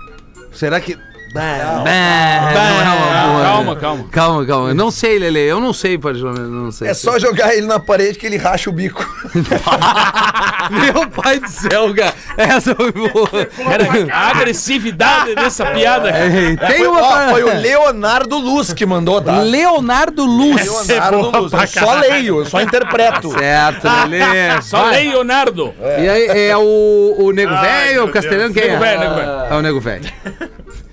[0.52, 0.96] Será que.
[1.36, 3.44] Ah, É, não é uma boa.
[3.44, 4.04] Calma, calma.
[4.10, 4.68] Calma, calma.
[4.68, 5.40] Eu não sei, Lele.
[5.40, 6.48] Eu não sei, particularmente.
[6.48, 6.88] Não sei.
[6.88, 9.04] É só jogar ele na parede que ele racha o bico.
[10.70, 12.14] Meu pai do céu, cara.
[12.36, 13.28] Essa foi boa.
[13.28, 16.24] Cara, a agressividade dessa piada, cara.
[16.24, 19.40] É, Tem uma Ó, foi o Leonardo Luz que mandou, tá?
[19.40, 20.64] Leonardo Luz.
[20.88, 21.52] Leonardo Luz.
[21.52, 23.30] Eu só leio, eu só interpreto.
[23.38, 24.24] Certo, Lele.
[24.62, 25.74] Só Leonardo.
[25.80, 28.78] E aí, é o, o Nego Velho, o Castelhano, quem Nego é?
[28.78, 29.30] Velho, Nego Velho.
[29.50, 30.12] É o Nego Velho.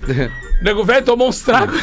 [0.62, 1.76] Nego velho tomou uns tragos.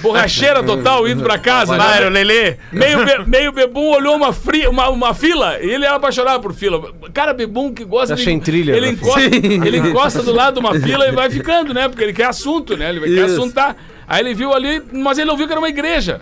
[0.00, 1.76] Borracheira total, indo pra casa.
[1.76, 2.06] Né?
[2.06, 2.56] o Lelê.
[2.70, 6.52] Meio, be- meio bebum olhou uma, fri, uma, uma fila e ele era apaixonado por
[6.54, 6.92] fila.
[7.12, 8.92] Cara, bebum que gosta Tá sem trilha, Ele né?
[8.92, 11.88] encosta, ele encosta do lado de uma fila e vai ficando, né?
[11.88, 12.90] Porque ele quer assunto, né?
[12.90, 13.34] Ele quer Isso.
[13.40, 13.76] assuntar.
[14.06, 16.20] Aí ele viu ali, mas ele não viu que era uma igreja.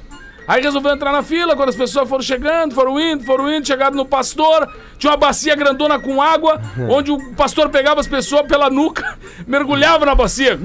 [0.48, 3.94] Aí resolveu entrar na fila, quando as pessoas foram chegando, foram indo, foram indo, chegaram
[3.94, 6.58] no pastor, tinha uma bacia grandona com água,
[6.88, 10.58] onde o pastor pegava as pessoas pela nuca, mergulhava na bacia.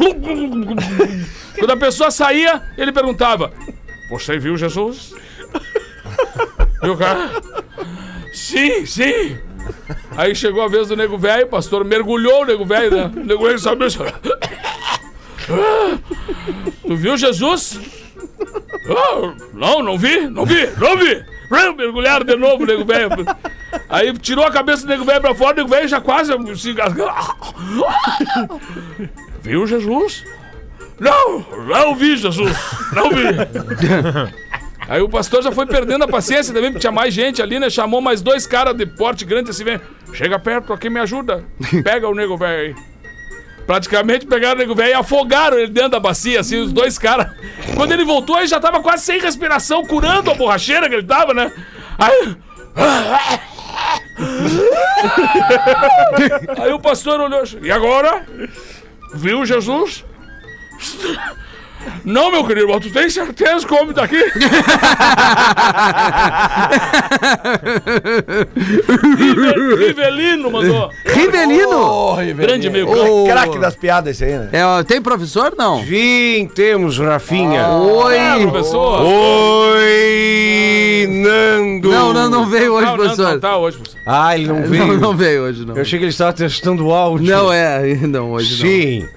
[1.60, 3.52] Quando a pessoa saía, ele perguntava:
[4.10, 5.14] Você viu Jesus?
[6.84, 7.32] E o cara?
[8.34, 9.38] Sim, sim.
[10.18, 13.12] Aí chegou a vez do nego velho, o pastor mergulhou o nego velho, né?
[13.16, 13.88] O nego velho sabia.
[16.86, 18.03] Tu viu Jesus?
[18.90, 21.24] Ah, não, não vi, não vi, não vi.
[21.78, 23.10] Mergulharam de novo nego velho.
[23.90, 26.72] Aí tirou a cabeça do nego velho pra fora, o nego velho já quase se
[26.72, 27.10] engasgou.
[29.42, 30.24] Viu Jesus?
[31.00, 32.58] Não, não vi Jesus,
[32.94, 33.26] não vi.
[34.88, 37.70] Aí o pastor já foi perdendo a paciência também, porque tinha mais gente ali, né?
[37.70, 39.80] Chamou mais dois caras de porte grande assim, vem.
[40.14, 41.44] Chega perto aqui, me ajuda.
[41.84, 42.93] Pega o nego velho aí.
[43.66, 47.28] Praticamente pegaram o nego velho e afogaram ele dentro da bacia, assim, os dois caras.
[47.76, 51.34] Quando ele voltou, ele já tava quase sem respiração, curando a borracheira que ele tava,
[51.34, 51.52] né?
[51.98, 52.36] Aí.
[56.62, 57.44] Aí o pastor olhou.
[57.62, 58.26] E agora?
[59.14, 60.04] Viu Jesus?
[62.06, 64.22] Não, meu querido, mas tu tem certeza que o homem tá aqui?
[69.18, 70.90] Rive- Rivelino mandou.
[71.06, 71.78] Rivelino.
[71.78, 72.42] Ô, Rivelino.
[72.48, 73.26] Grande meio Ô.
[73.26, 74.50] Craque das piadas esse aí, né?
[74.52, 75.54] É, tem professor?
[75.58, 75.84] Não.
[75.84, 77.68] Sim, temos, Rafinha.
[77.70, 78.16] Oi.
[78.18, 79.02] É, professor.
[79.02, 81.90] Oi, Nando.
[81.90, 83.32] Não, não, não veio hoje, Não, não, professor.
[83.34, 84.00] não tá hoje, professor.
[84.06, 84.88] Ah, ele não veio.
[84.88, 85.76] Não, não veio hoje, não.
[85.76, 87.28] Eu achei que ele estava testando o áudio.
[87.30, 89.08] Não é, não, hoje Sim,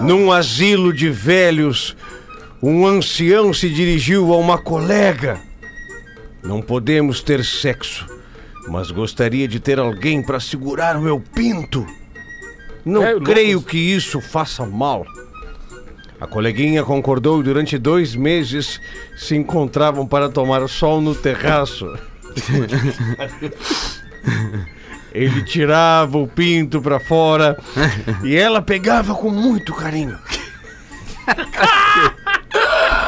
[0.00, 1.96] num asilo de velhos,
[2.62, 5.40] um ancião se dirigiu a uma colega.
[6.42, 8.06] Não podemos ter sexo,
[8.68, 11.86] mas gostaria de ter alguém para segurar o meu pinto.
[12.84, 15.04] Não É, creio que isso faça mal.
[16.20, 18.80] A coleguinha concordou e durante dois meses
[19.16, 21.86] se encontravam para tomar sol no terraço.
[25.12, 27.58] Ele tirava o pinto pra fora
[28.22, 30.18] e ela pegava com muito carinho.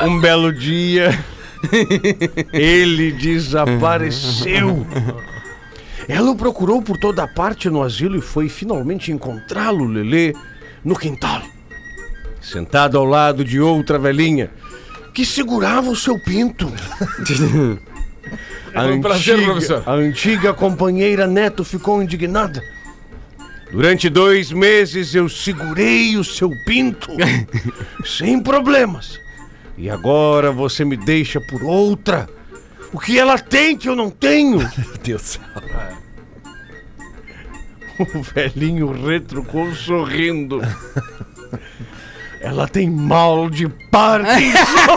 [0.04, 1.16] Um belo dia,
[2.52, 4.84] ele desapareceu.
[6.08, 10.34] Ela o procurou por toda parte no asilo e foi finalmente encontrá-lo, Lelê,
[10.84, 11.40] no quintal.
[12.40, 14.50] Sentado ao lado de outra velhinha
[15.14, 16.72] que segurava o seu pinto.
[18.74, 19.82] A Foi um prazer, professor.
[19.86, 22.62] a antiga companheira Neto ficou indignada.
[23.70, 27.08] Durante dois meses eu segurei o seu pinto
[28.04, 29.18] sem problemas.
[29.78, 32.28] E agora você me deixa por outra.
[32.92, 34.58] O que ela tem que eu não tenho?
[34.76, 35.38] Meu Deus.
[38.14, 40.60] O velhinho retrucou sorrindo.
[42.40, 44.96] Ela tem mal de Parkinson.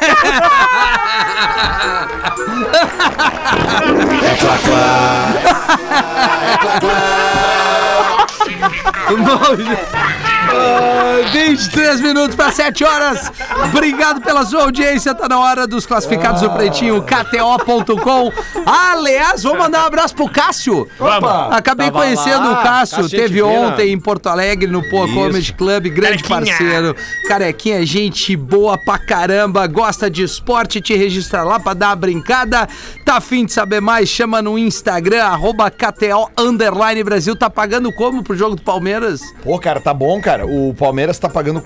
[10.48, 13.32] Ah, 23 minutos para 7 horas.
[13.66, 15.14] Obrigado pela sua audiência.
[15.14, 18.32] Tá na hora dos classificados do Pretinho, KTO.com.
[18.66, 20.88] Aliás, vou mandar um abraço pro Cássio.
[21.00, 21.50] Opa!
[21.52, 22.98] Acabei Tava conhecendo lá, o Cássio.
[23.04, 23.68] Cássio Teve gente fina.
[23.68, 25.88] ontem em Porto Alegre, no Poa Comedy Club.
[25.90, 26.58] Grande Carequinha.
[26.58, 26.96] parceiro.
[27.28, 29.66] Carequinha, gente boa pra caramba.
[29.68, 32.68] Gosta de esporte, te registra lá pra dar uma brincada.
[33.04, 34.08] Tá afim de saber mais?
[34.10, 37.36] Chama no Instagram, arroba KTO Underline Brasil.
[37.36, 39.22] Tá pagando como pro jogo do Palmeiras?
[39.44, 40.46] Pô, cara, tá bom, cara.
[40.46, 41.64] O, Palmeiras tá pagando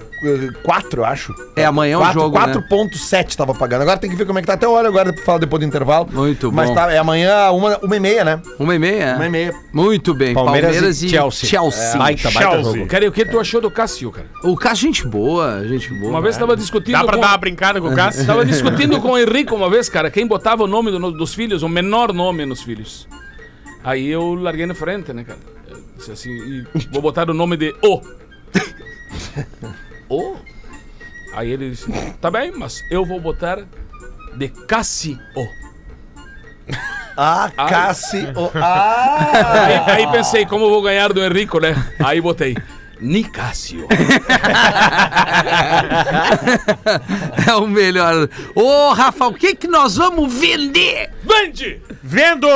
[0.63, 1.33] 4, eu acho.
[1.55, 2.53] É, amanhã é o Quatro- jogo, né?
[2.53, 3.81] 4.7 tava pagando.
[3.81, 4.53] Agora tem que ver como é que tá.
[4.53, 6.07] Até olha agora pra falar depois do intervalo.
[6.11, 6.75] Muito Mas bom.
[6.75, 8.41] tá, é amanhã, uma, uma e meia, né?
[8.57, 9.15] Uma e meia?
[9.15, 9.53] Uma e meia.
[9.73, 10.33] Muito bem.
[10.33, 11.49] Palmeiras, Palmeiras e Chelsea.
[11.49, 11.97] Chelsea.
[11.97, 12.73] Baita, baita Chelsea.
[12.73, 12.87] jogo.
[12.87, 14.27] Cara, e o que tu achou do Cássio, cara?
[14.43, 16.11] O Cássio, gente boa, gente boa.
[16.11, 17.21] Uma vez tava discutindo Dá pra com...
[17.21, 18.25] dar uma brincada com o Cássio?
[18.25, 21.63] Tava discutindo com o Henrique uma vez, cara, quem botava o nome do- dos filhos,
[21.63, 23.07] o menor nome nos filhos.
[23.83, 25.39] Aí eu larguei na frente, né, cara?
[25.69, 28.01] Eu disse assim, e vou botar o nome de O.
[30.09, 30.35] o?
[31.33, 33.63] Aí ele disse, tá bem, mas eu vou botar
[34.35, 35.17] de Cássio.
[37.21, 37.51] Ah.
[37.67, 38.27] Cassi.
[38.55, 39.83] ah!
[39.91, 41.75] Aí, aí pensei, como eu vou ganhar do Henrico, né?
[42.01, 42.55] Aí botei,
[43.01, 43.87] Nicásio.
[47.47, 48.29] É o melhor.
[48.53, 51.09] Ô, Rafa, o que que nós vamos vender?
[51.23, 51.81] Vende!
[52.03, 52.47] Vendo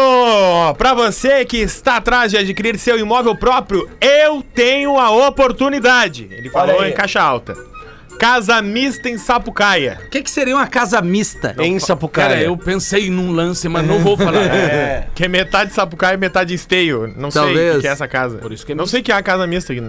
[0.77, 6.27] pra você que está atrás de adquirir seu imóvel próprio, eu tenho a oportunidade.
[6.32, 7.56] Ele falou em caixa alta.
[8.24, 10.00] Casa mista em Sapucaia.
[10.06, 11.54] O que que seria uma casa mista?
[11.60, 12.30] Em Sapucaia.
[12.30, 14.44] Cara, eu pensei num lance, mas não vou falar.
[15.14, 17.14] Que é metade Sapucaia e metade esteio.
[17.18, 17.72] Não sei Talvez.
[17.72, 18.38] o que que é essa casa.
[18.38, 18.92] Por isso que é não mista.
[18.92, 19.74] sei o que é a casa mista.
[19.74, 19.84] aqui.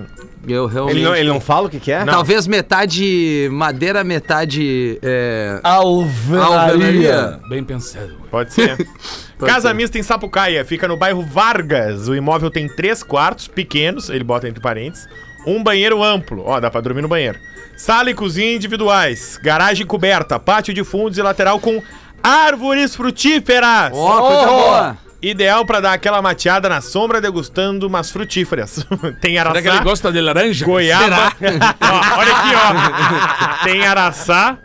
[0.48, 0.96] Eu realmente...
[0.96, 2.04] Ele não, ele não fala o que, que é?
[2.04, 4.98] Talvez metade madeira, metade...
[5.00, 5.60] É...
[5.62, 7.38] Alvenaria.
[7.48, 8.16] Bem pensado.
[8.32, 8.76] Pode ser.
[9.38, 9.74] Pode Casa ser.
[9.74, 10.64] mista em Sapucaia.
[10.64, 12.08] Fica no bairro Vargas.
[12.08, 15.06] O imóvel tem três quartos pequenos, ele bota entre parênteses.
[15.46, 16.42] Um banheiro amplo.
[16.44, 17.38] Ó, dá pra dormir no banheiro.
[17.76, 19.38] Sala e cozinha individuais.
[19.42, 20.38] Garagem coberta.
[20.38, 21.82] Pátio de fundos e lateral com
[22.22, 23.90] árvores frutíferas.
[23.92, 24.96] Ó, coisa boa.
[25.20, 28.86] Ideal pra dar aquela mateada na sombra degustando umas frutíferas.
[29.22, 30.66] tem Será que ele araçá, gosta de laranja?
[30.66, 31.32] goiaba.
[31.80, 33.64] Ó, olha aqui, ó.
[33.64, 34.58] Tem araçá,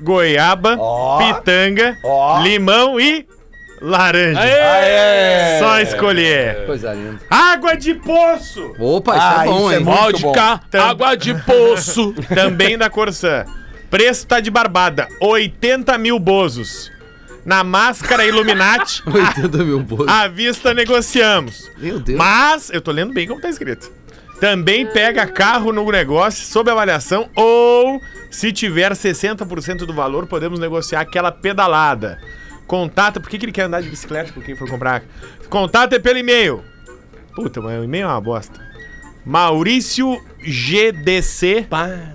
[0.00, 1.18] goiaba, Ó.
[1.18, 2.40] pitanga, Ó.
[2.42, 3.26] limão e
[3.84, 4.40] laranja.
[4.40, 5.58] Aê!
[5.60, 6.66] Só escolher.
[6.66, 7.20] Coisa linda.
[7.30, 8.74] Água de poço.
[8.78, 9.84] Opa, isso Ah, é bom, isso é hein?
[9.84, 10.78] muito Vodka, bom.
[10.80, 12.14] água de poço.
[12.34, 13.44] Também da Corsã.
[13.90, 15.06] Preço tá de barbada.
[15.20, 16.90] 80 mil bozos.
[17.44, 20.08] Na máscara Illuminati, 80 mil bolsos.
[20.08, 21.70] à vista negociamos.
[21.76, 22.18] Meu Deus.
[22.18, 23.92] Mas, eu tô lendo bem como tá escrito.
[24.40, 31.00] Também pega carro no negócio sob avaliação ou, se tiver 60% do valor, podemos negociar
[31.02, 32.18] aquela pedalada.
[32.66, 35.02] Contata, por que, que ele quer andar de bicicleta por quem for comprar?
[35.48, 36.62] Contato é pelo e-mail.
[37.34, 38.60] Puta, mas o e-mail é uma bosta.
[39.26, 41.66] Maurício GDC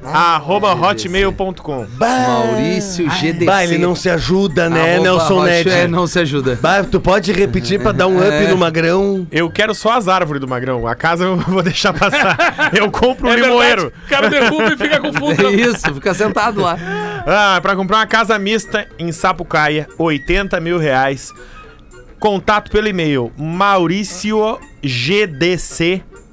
[0.03, 3.45] arroba hotmail.com Maurício GDC.
[3.45, 5.69] Bah, ele não se ajuda, né, Arroba Nelson Ned?
[5.71, 6.59] É, não se ajuda.
[6.61, 9.25] Bah, tu pode repetir pra dar um up no magrão?
[9.31, 10.85] Eu quero só as árvores do Magrão.
[10.87, 12.37] A casa eu vou deixar passar.
[12.77, 13.91] Eu compro um É limoeiro.
[13.91, 14.05] verdade.
[14.05, 15.09] O cara derruba e fica com
[15.47, 16.77] É isso, fica sentado lá.
[17.25, 21.31] Ah, pra comprar uma casa mista em Sapucaia, 80 mil reais.
[22.19, 24.59] Contato pelo e-mail mauriciogdc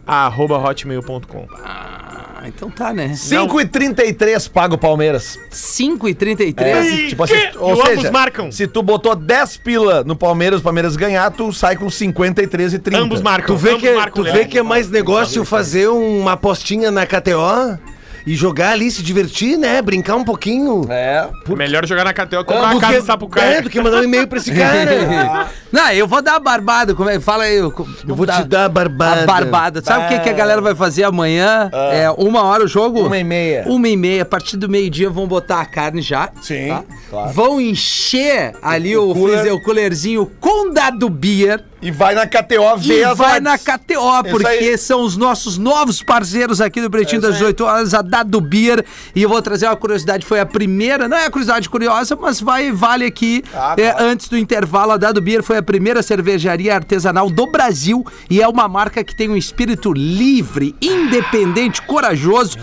[0.06, 3.08] arroba hotmail.com Ah, então tá, né?
[3.14, 5.38] 5,33 paga o Palmeiras.
[5.52, 7.08] 5h33.
[7.08, 7.58] Tipo assim, que?
[7.58, 8.52] ou E ambos seja, marcam.
[8.52, 12.78] se tu botou 10 pila no Palmeiras, o Palmeiras ganhar, tu sai com 53 e
[12.78, 13.02] 30.
[13.02, 13.54] Ambos marcam.
[13.54, 14.38] Tu vê, ambos que, marcam tu legal.
[14.38, 17.78] vê que é mais negócio fazer uma apostinha na KTO
[18.26, 19.80] e jogar ali, se divertir, né?
[19.80, 20.84] Brincar um pouquinho.
[20.90, 21.28] É.
[21.48, 23.58] Melhor jogar na KTO que comprar Do uma casa em Sapucaia.
[23.58, 25.48] É, do que mandar um e-mail pra esse cara.
[25.70, 26.92] Não, eu vou dar a barbada.
[26.92, 27.20] Como é?
[27.20, 27.56] Fala aí.
[27.56, 27.72] Eu,
[28.06, 29.22] Eu vou te dar a barbada.
[29.22, 29.80] A barbada.
[29.80, 31.70] Sabe o que, que a galera vai fazer amanhã?
[31.92, 33.06] É uma hora o jogo?
[33.06, 33.64] Uma e meia.
[33.66, 34.22] Uma e meia.
[34.22, 36.28] A partir do meio-dia vão botar a carne já.
[36.42, 36.84] Sim, tá?
[37.08, 37.32] claro.
[37.32, 39.34] Vão encher ali o, cooler.
[39.34, 41.62] freezer, o coolerzinho com dado beer.
[41.86, 46.02] E vai na KTO ver E as vai na KTO, porque são os nossos novos
[46.02, 48.84] parceiros aqui do Pretinho das 18 horas, a Dado Beer.
[49.14, 52.40] E eu vou trazer uma curiosidade, foi a primeira, não é a curiosidade curiosa, mas
[52.40, 53.44] vai vale aqui.
[53.54, 54.04] Ah, é, claro.
[54.04, 58.48] Antes do intervalo, a Dado Beer foi a primeira cervejaria artesanal do Brasil e é
[58.48, 62.58] uma marca que tem um espírito livre, independente, corajoso.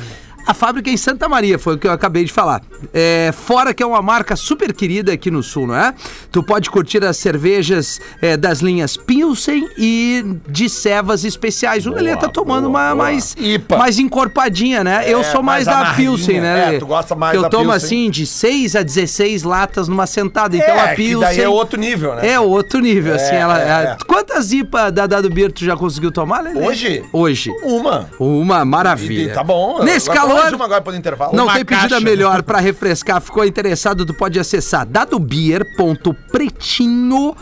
[0.46, 2.62] A fábrica é em Santa Maria, foi o que eu acabei de falar.
[2.94, 5.94] É, fora que é uma marca super querida aqui no Sul, não é?
[6.32, 11.86] Tu pode curtir as cervejas é, das linhas Pilsen e de cevas especiais.
[11.86, 13.78] O Lelê tá tomando uma mais, IPA.
[13.78, 15.04] mais encorpadinha, né?
[15.08, 15.94] eu É, sou mais, mais da.
[15.94, 16.76] Pilsen, né?
[16.76, 17.76] É, tu gosta mais eu da tomo Pilsen.
[18.06, 20.56] assim de 6 a 16 latas numa sentada.
[20.58, 21.20] Então É, a que Pilsen...
[21.22, 22.30] daí é outro nível, né?
[22.32, 23.36] É outro nível, assim.
[23.36, 23.98] Ela, é, é- é.
[24.06, 26.66] Quantas IPA da Dado Beer tu já conseguiu tomar, Lelê?
[26.68, 27.04] Hoje?
[27.14, 27.50] Hoje.
[27.64, 28.10] Uma.
[28.20, 29.34] Uma E, maravilha.
[29.34, 29.84] tá bom.
[29.84, 31.36] Nesse calor, de uma agora para o intervalo.
[31.36, 32.04] não Uma tem pedida caixa.
[32.06, 33.20] melhor pra refrescar.
[33.22, 37.36] Ficou interessado, tu pode acessar dadobeer.pretinho.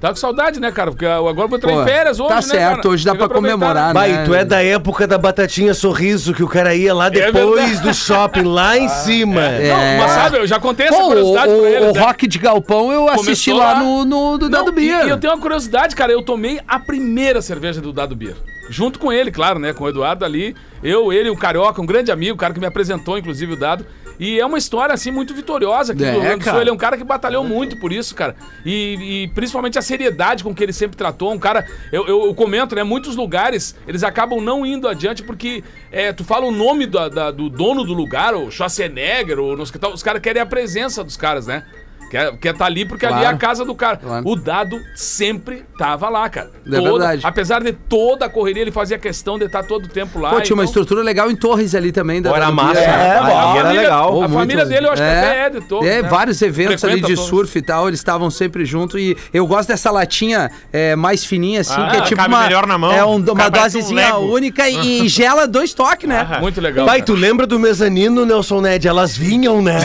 [0.02, 0.90] Tá com saudade, né, cara?
[0.90, 2.88] Porque eu agora vou entrar Pô, em férias hoje, tá né, certo, cara?
[2.88, 3.92] hoje dá Tem pra comemorar, né?
[3.94, 7.82] Vai, tu é da época da batatinha sorriso, que o cara ia lá depois verdade.
[7.82, 9.40] do shopping, lá em cima.
[9.42, 9.68] É.
[9.68, 11.86] Não, mas sabe, eu já contei essa Pô, o, curiosidade pra ele.
[11.86, 12.00] o, o né?
[12.00, 13.78] Rock de Galpão eu assisti Começou lá lá.
[13.80, 15.04] no, no do Não, Dado Beer.
[15.04, 16.10] E, e eu tenho uma curiosidade, cara.
[16.10, 18.34] Eu tomei a primeira cerveja do Dado Beer.
[18.70, 19.72] Junto com ele, claro, né?
[19.72, 20.56] Com o Eduardo ali.
[20.82, 23.86] Eu, ele, o Carioca, um grande amigo, o cara que me apresentou, inclusive, o Dado.
[24.18, 26.60] E é uma história, assim, muito vitoriosa aqui É, do Rio Grande do Sul.
[26.60, 28.36] Ele é um cara que batalhou muito por isso, cara.
[28.64, 31.32] E, e principalmente a seriedade com que ele sempre tratou.
[31.32, 32.82] Um cara, eu, eu, eu comento, né?
[32.82, 37.30] Muitos lugares, eles acabam não indo adiante porque é, tu fala o nome da- da-
[37.30, 41.46] do dono do lugar, o Schwarzenegger, ou nos, os caras querem a presença dos caras,
[41.46, 41.64] né?
[42.12, 43.38] Quer, quer tá ali porque ali é a Claro.
[43.38, 43.96] casa do cara.
[43.96, 44.28] Claro.
[44.28, 46.50] O dado sempre tava lá, cara.
[46.70, 47.22] É verdade.
[47.24, 50.28] Apesar de toda a correria, ele fazia questão de estar todo o tempo lá.
[50.28, 52.20] Pô, tinha uma então- estrutura legal em Torres ali também.
[52.20, 52.80] Da era massa.
[52.80, 54.22] É, a bom, família, era legal.
[54.24, 55.88] A família dele, eu acho que até é de todos.
[55.88, 56.08] É, né?
[56.10, 57.30] vários eventos ali Frequenta de todos.
[57.30, 61.62] surf e tal, eles estavam sempre junto e eu gosto dessa latinha é, mais fininha
[61.62, 62.92] assim, Ah, que é tipo uma melhor na mão.
[62.92, 64.34] é um- uma um dosezinha Lego.
[64.34, 66.26] única e, e gela dois toques, né?
[66.42, 66.84] Muito legal.
[66.84, 67.06] Pai, cara.
[67.06, 68.86] tu lembra do mezanino, Nelson Ned?
[68.86, 69.78] Elas vinham, né?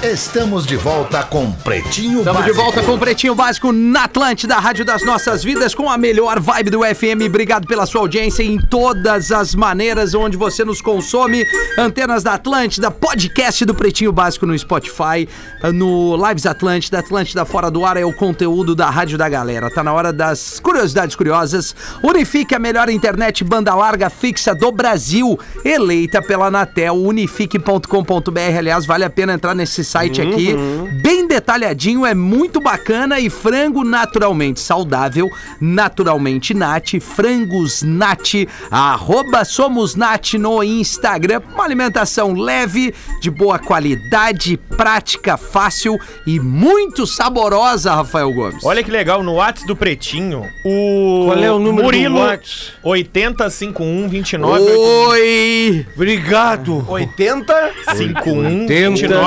[0.04, 2.64] Estamos de volta com Pretinho Estamos de Básico.
[2.64, 6.80] volta com Pretinho Básico na Atlântida, Rádio das Nossas Vidas, com a melhor vibe do
[6.86, 7.26] FM.
[7.28, 11.46] Obrigado pela sua audiência em todas as maneiras onde você nos consome.
[11.78, 15.28] Antenas da Atlântida, podcast do Pretinho Básico no Spotify,
[15.74, 19.70] no Lives Atlântida, Atlântida Fora do Ar é o conteúdo da Rádio da Galera.
[19.70, 21.76] Tá na hora das curiosidades curiosas.
[22.02, 28.58] Unifique a melhor internet banda larga fixa do Brasil, eleita pela Anatel, unifique.com.br.
[28.58, 30.56] Aliás, vale a pena entrar nesse site aqui.
[31.02, 35.28] Bem detalhadinho, é muito bacana e frango naturalmente saudável,
[35.60, 38.34] naturalmente nat, frangos nat,
[38.69, 41.41] arroba somos nat no Instagram.
[41.54, 48.63] Uma alimentação leve, de boa qualidade, prática, fácil e muito saborosa, Rafael Gomes.
[48.63, 51.25] Olha que legal, no Whats do Pretinho, o.
[51.25, 52.73] Qual é o número Murilo do Whats?
[52.84, 55.86] 8051 29 Oi!
[55.95, 56.86] Obrigado.
[56.88, 59.19] 80 51 Tenta.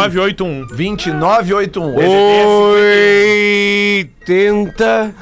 [0.67, 1.95] 2981.
[1.95, 2.73] 2981.
[2.73, 5.15] Oi, tenta.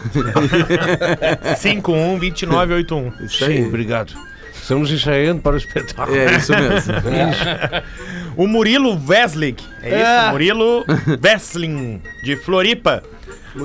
[1.57, 3.29] 51 2981.
[3.29, 4.13] Sim, obrigado.
[4.55, 6.17] Estamos ensaiando para o espetáculo.
[6.17, 6.93] É isso mesmo.
[8.37, 10.31] O Murilo Veslik, é isso?
[10.31, 10.85] Murilo
[11.21, 13.03] Veslin, de Floripa.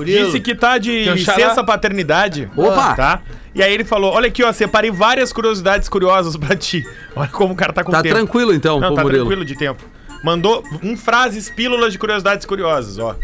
[0.04, 2.50] Disse que tá de licença paternidade.
[2.56, 2.94] Opa!
[2.94, 3.20] Tá?
[3.54, 6.84] E aí ele falou: Olha aqui, ó, separei várias curiosidades curiosas pra ti.
[7.14, 8.16] Olha como o cara tá com Tá tempo.
[8.16, 9.22] tranquilo então, Não, tá Murilo.
[9.24, 9.82] tranquilo de tempo.
[10.26, 13.14] Mandou em frases, pílulas de curiosidades curiosas, ó.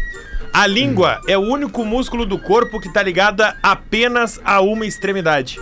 [0.53, 5.59] A língua é o único músculo do corpo que tá ligada apenas a uma extremidade.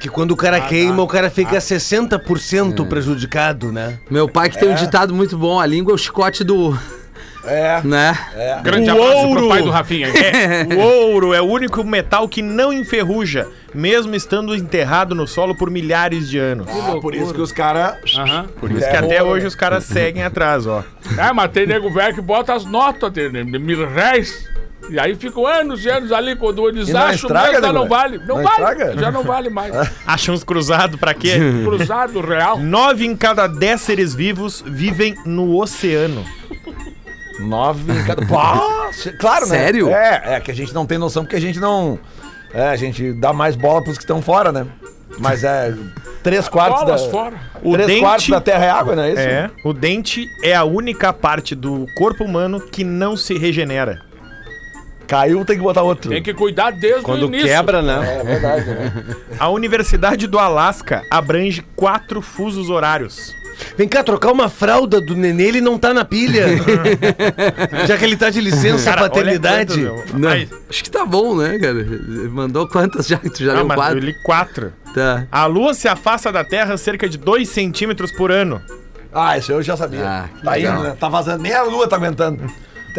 [0.00, 4.00] Que quando o cara queima, o cara fica 60% prejudicado, né?
[4.10, 6.76] Meu pai que tem um ditado muito bom, a língua é o chicote do...
[7.48, 7.80] É.
[7.82, 8.18] Né?
[8.62, 9.40] Grande O abraço ouro.
[9.40, 10.08] pro pai do Rafinha.
[10.18, 15.54] É, o ouro é o único metal que não enferruja, mesmo estando enterrado no solo
[15.56, 16.66] por milhares de anos.
[16.68, 17.96] Ah, por isso que os caras.
[18.16, 18.46] Aham.
[18.58, 20.82] Por isso que até hoje os caras seguem atrás, ó.
[21.16, 24.48] É, mas tem nego velho que bota as notas de, de, mil réis.
[24.90, 27.66] E aí ficam anos e anos ali, quando eles E não acham estraga, mesmo, já
[27.72, 28.18] nego não vale.
[28.18, 28.98] Não, Não vale, estraga?
[28.98, 29.74] já não vale mais.
[30.06, 31.34] Acham uns cruzados pra quê?
[31.64, 32.58] Cruzado real.
[32.58, 36.24] Nove em cada dez seres vivos vivem no oceano.
[37.40, 38.24] Nove em cada.
[38.26, 39.56] Pá, claro, né?
[39.58, 39.88] Sério?
[39.90, 41.98] É, é que a gente não tem noção porque a gente não.
[42.52, 44.66] É, a gente dá mais bola pros que estão fora, né?
[45.18, 45.74] Mas é.
[46.22, 47.10] Três quartos Bolas da.
[47.10, 47.36] fora.
[47.62, 49.20] O três dente- quartos da terra é água, não é isso?
[49.20, 54.00] É, o dente é a única parte do corpo humano que não se regenera.
[55.06, 56.10] Caiu, tem que botar outro.
[56.10, 57.46] Tem que cuidar desde o Quando início.
[57.46, 58.18] quebra, né?
[58.20, 58.92] É verdade, né?
[59.38, 63.34] A Universidade do Alasca abrange quatro fusos horários.
[63.76, 66.46] Vem cá, trocar uma fralda do nenê, ele não tá na pilha.
[67.86, 69.80] Já que ele tá de licença Cara, paternidade.
[70.14, 71.84] Não, Ai, acho que tá bom, né, cara?
[72.30, 73.98] Mandou quantas já que tu já não, leu mas eu quatro?
[74.00, 74.72] li quatro.
[74.94, 75.26] Tá.
[75.30, 78.60] A Lua se afasta da Terra cerca de 2 centímetros por ano.
[79.12, 80.04] Ah, isso eu já sabia.
[80.06, 80.74] Ah, tá legal.
[80.74, 80.96] indo, né?
[80.98, 81.42] Tá vazando.
[81.42, 82.42] Nem a lua tá aguentando.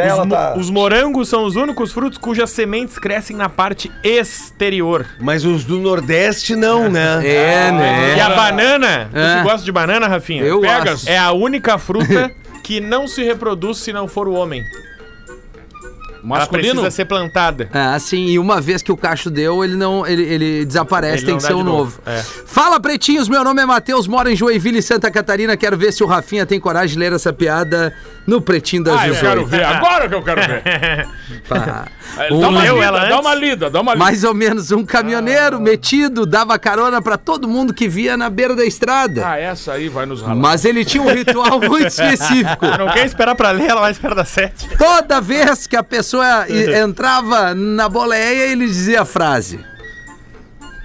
[0.03, 0.53] Ela Os, tá.
[0.57, 5.05] os morangos são os únicos frutos cujas sementes crescem na parte exterior.
[5.19, 7.19] Mas os do Nordeste não, né?
[7.25, 8.15] É, né?
[8.17, 9.37] E a banana, É.
[9.37, 10.43] você gosta de banana, Rafinha?
[10.43, 11.07] Eu Pega, gosto.
[11.07, 12.31] É a única fruta
[12.63, 14.63] que não se reproduz se não for o homem.
[16.19, 16.69] Ela Masculino?
[16.73, 17.69] precisa ser plantada.
[17.73, 21.25] Ah, sim, e uma vez que o cacho deu, ele não, ele, ele desaparece, Ele
[21.25, 21.77] tem não que ser um novo.
[21.77, 22.01] novo.
[22.05, 22.21] É.
[22.45, 25.55] Fala, pretinhos, meu nome é Matheus, moro em Joinville, Santa Catarina.
[25.55, 27.93] Quero ver se o Rafinha tem coragem de ler essa piada
[28.27, 29.21] no Pretinho das Ah, eu 18.
[29.29, 29.63] quero ver.
[29.63, 31.07] Agora que eu quero ver.
[31.47, 31.85] Pá.
[32.29, 34.03] Dá uma lida, ela dá uma lida, dá uma lida.
[34.03, 38.55] Mais ou menos um caminhoneiro metido dava carona pra todo mundo que via na beira
[38.55, 39.25] da estrada.
[39.27, 40.35] Ah, essa aí vai nos ralar.
[40.35, 42.65] Mas ele tinha um ritual muito específico.
[42.77, 44.67] Não quer esperar pra ler, ela vai esperar das sete.
[44.77, 49.59] Toda vez que a pessoa i- entrava na boleia, ele dizia a frase.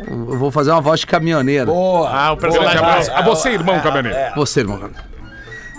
[0.07, 1.67] Eu vou fazer uma voz de caminhoneiro.
[1.67, 2.11] Boa.
[2.11, 2.79] Ah, o personagem.
[2.79, 3.11] abraço.
[3.13, 4.19] A você, irmão caminhoneiro.
[4.37, 4.91] Você, irmão.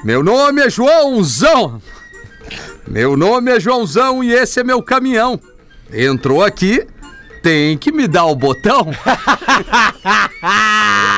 [0.04, 1.82] Meu nome é Joãozão.
[2.88, 5.40] Meu nome é Joãozão e esse é meu caminhão.
[5.92, 6.86] Entrou aqui,
[7.46, 8.90] tem que me dar o botão.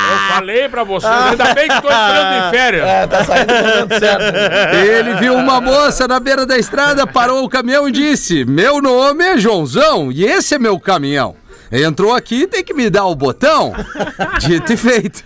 [0.10, 2.86] Eu falei pra você, ainda bem que tô entrando em férias.
[2.86, 4.76] É, tá saindo no momento certo.
[4.76, 9.24] Ele viu uma moça na beira da estrada, parou o caminhão e disse: Meu nome
[9.24, 11.34] é Joãozão e esse é meu caminhão.
[11.72, 13.74] Entrou aqui, tem que me dar o botão.
[14.40, 15.24] Dito e feito.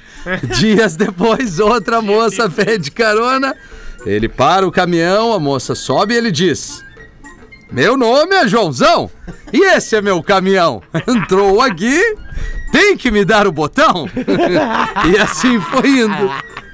[0.56, 3.56] Dias depois, outra moça pede carona.
[4.06, 6.84] Ele para o caminhão, a moça sobe e ele diz:
[7.72, 9.10] Meu nome é Joãozão
[9.54, 10.82] e esse é meu caminhão.
[11.08, 12.00] Entrou aqui,
[12.72, 14.08] tem que me dar o botão.
[15.10, 16.32] e assim foi indo.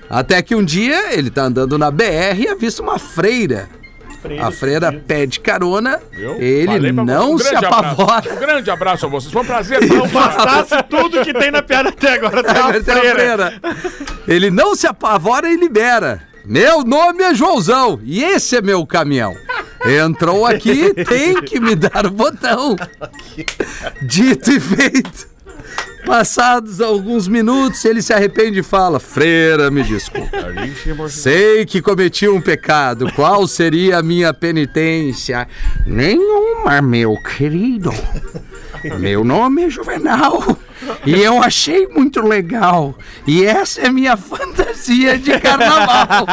[0.10, 3.70] Até que um dia ele tá andando na BR e avista uma freira.
[4.42, 6.36] A freira pede carona, Viu?
[6.42, 7.34] ele não.
[7.34, 7.86] Um se grande abraço.
[8.02, 8.34] apavora.
[8.34, 9.32] Um grande abraço a vocês.
[9.32, 9.80] Foi um prazer.
[9.88, 12.42] Não Bastasse tudo que tem na piada até agora.
[12.42, 13.14] Uma Ele tem uma freira.
[13.62, 13.62] freira.
[14.28, 16.24] Ele não se apavora e libera.
[16.44, 19.36] Meu nome é Joãozão e esse é meu caminhão.
[19.88, 22.76] Entrou aqui, tem que me dar o botão.
[24.02, 25.38] Dito e feito.
[26.06, 30.38] Passados alguns minutos, ele se arrepende e fala: Freira, me desculpa.
[31.10, 33.12] Sei que cometi um pecado.
[33.14, 35.48] Qual seria a minha penitência?
[35.86, 37.92] Nenhuma, meu querido.
[39.00, 40.44] Meu nome é Juvenal.
[41.06, 42.96] E eu achei muito legal.
[43.26, 46.26] E essa é minha fantasia de carnaval.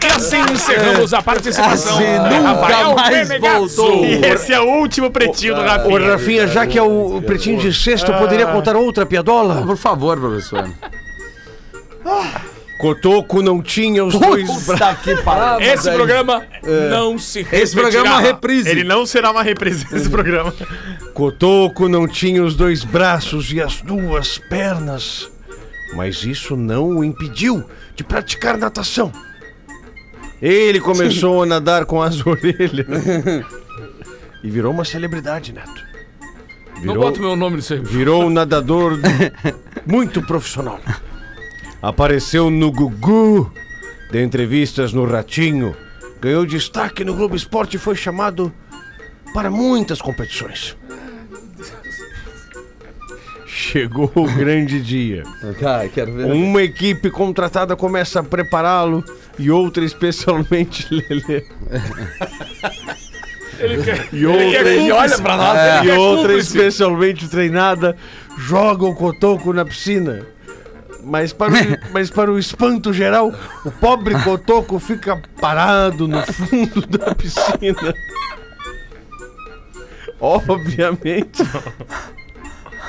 [0.00, 1.94] Que E assim encerramos a participação.
[1.94, 4.04] Assim de nunca Rafael mais voltou.
[4.04, 6.12] E esse é o último pretinho do Ô, Rafinha.
[6.12, 9.62] Rafinha, já que é o, pretinho de sexta, eu poderia contar outra piadola?
[9.64, 10.68] Por favor, professor.
[12.78, 15.06] Cotoco não tinha os dois braços.
[15.60, 16.46] Esse programa
[16.90, 18.68] não se Esse programa é uma reprise.
[18.68, 20.54] Ele não será uma reprise desse programa.
[21.12, 25.28] Cotoco não tinha os dois braços e as duas pernas.
[25.94, 27.64] Mas isso não o impediu
[27.96, 29.10] de praticar natação.
[30.40, 32.86] Ele começou a nadar com as orelhas.
[34.44, 35.88] E virou uma celebridade, Neto.
[36.82, 37.80] Não bota meu nome nisso aí.
[37.80, 38.98] Virou um nadador
[39.84, 40.78] muito profissional.
[41.80, 43.52] Apareceu no Gugu,
[44.10, 45.76] deu entrevistas no Ratinho,
[46.20, 48.52] ganhou destaque no Globo Esporte e foi chamado
[49.32, 50.76] para muitas competições.
[53.46, 55.22] Chegou o grande dia.
[55.60, 56.26] Cara, quero ver.
[56.26, 59.04] Uma equipe contratada começa a prepará-lo
[59.38, 61.44] e outra especialmente Lelê.
[63.58, 65.58] Ele quer, E outra, ele olha pra nós.
[65.58, 66.48] e ele quer outra cúmplice.
[66.58, 67.96] especialmente treinada
[68.36, 70.26] joga o cotoco na piscina.
[71.08, 71.56] Mas para, o,
[71.92, 73.32] mas para o espanto geral,
[73.64, 77.94] o pobre cotoco fica parado no fundo da piscina.
[80.20, 81.42] Obviamente,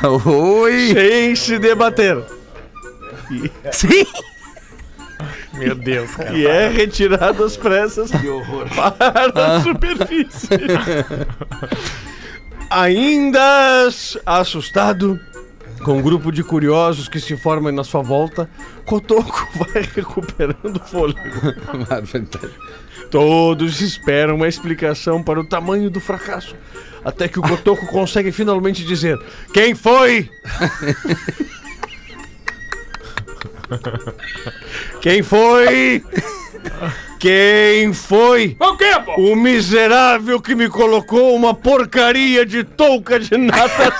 [0.03, 0.93] Oi!
[0.93, 2.21] sem se debater.
[3.71, 4.05] Sim!
[5.53, 6.35] Meu Deus, cara.
[6.35, 10.47] E é retirado às pressas para a superfície.
[12.69, 13.87] Ainda
[14.25, 15.19] assustado,
[15.83, 18.49] com um grupo de curiosos que se formam na sua volta,
[18.85, 21.19] Cotoco vai recuperando o fôlego.
[23.09, 26.55] Todos esperam uma explicação para o tamanho do fracasso.
[27.03, 29.17] Até que o Cotoco consegue finalmente dizer:
[29.53, 30.29] Quem foi?
[35.01, 36.03] Quem foi?
[37.19, 38.55] Quem foi?
[38.59, 39.13] O quê, pô?
[39.15, 43.89] O miserável que me colocou uma porcaria de touca de natação.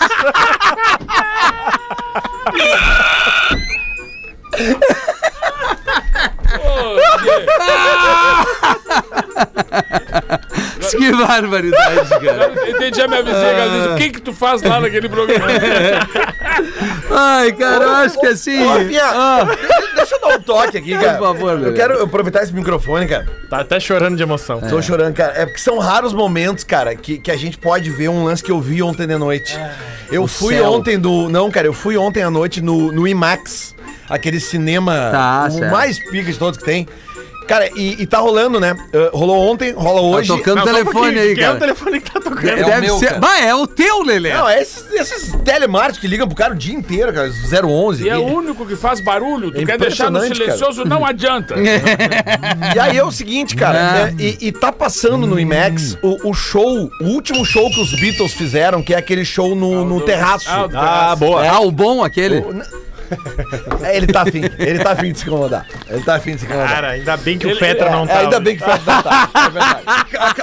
[10.97, 12.69] Que barbaridade, cara.
[12.69, 15.45] Entendi a minha ela disse, o que que tu faz lá naquele programa?
[17.11, 18.63] Ai, cara, eu acho que assim.
[18.63, 18.69] Ô,
[19.01, 19.47] Ah,
[20.53, 21.17] toque aqui, cara.
[21.17, 21.73] Por favor, Eu Lelê.
[21.77, 23.25] quero aproveitar esse microfone, cara.
[23.49, 24.59] Tá até chorando de emoção.
[24.61, 25.33] Tô chorando, cara.
[25.35, 28.51] É porque são raros momentos, cara, que, que a gente pode ver um lance que
[28.51, 29.57] eu vi ontem de noite.
[30.11, 30.71] eu fui céu.
[30.73, 31.29] ontem do.
[31.29, 33.75] Não, cara, eu fui ontem à noite no, no IMAX,
[34.09, 35.71] aquele cinema Tá, o certo.
[35.71, 36.87] mais pica de todos que tem.
[37.49, 38.75] Cara, e, e tá rolando, né?
[38.93, 40.27] Uh, rolou ontem, rola hoje.
[40.29, 41.59] Tá tocando um telefone pouquinho, aí, Quem é o cara.
[41.59, 42.47] telefone que tá tocando?
[42.47, 43.05] É o Deve meu, ser.
[43.07, 43.19] cara.
[43.19, 44.31] Bah, é o teu, Lelê.
[44.33, 47.27] Não, é esses, esses telemarketing que ligam pro cara o dia inteiro, cara,
[47.67, 48.03] 011.
[48.05, 49.51] E é o único que faz barulho.
[49.51, 51.55] Tu É quer deixar no silencioso, não adianta.
[52.75, 53.93] E aí é o seguinte, cara, Ah.
[54.11, 57.91] né, e, e tá passando no IMAX o, o show, o último show que os
[57.99, 60.45] Beatles fizeram, que é aquele show no, no do- terraço.
[60.49, 61.15] Ah, o do Ah, terraço.
[61.17, 61.47] boa.
[61.49, 62.43] Ah, o bom aquele.
[63.83, 65.65] É, ele tá afim, ele tá afim de se incomodar.
[65.89, 66.69] Ele tá afim de se incomodar.
[66.69, 68.19] Cara, ainda bem que o Ele- Fetra É, não tá.
[68.19, 69.29] ainda bem que faz não tá.
[69.45, 69.83] É verdade.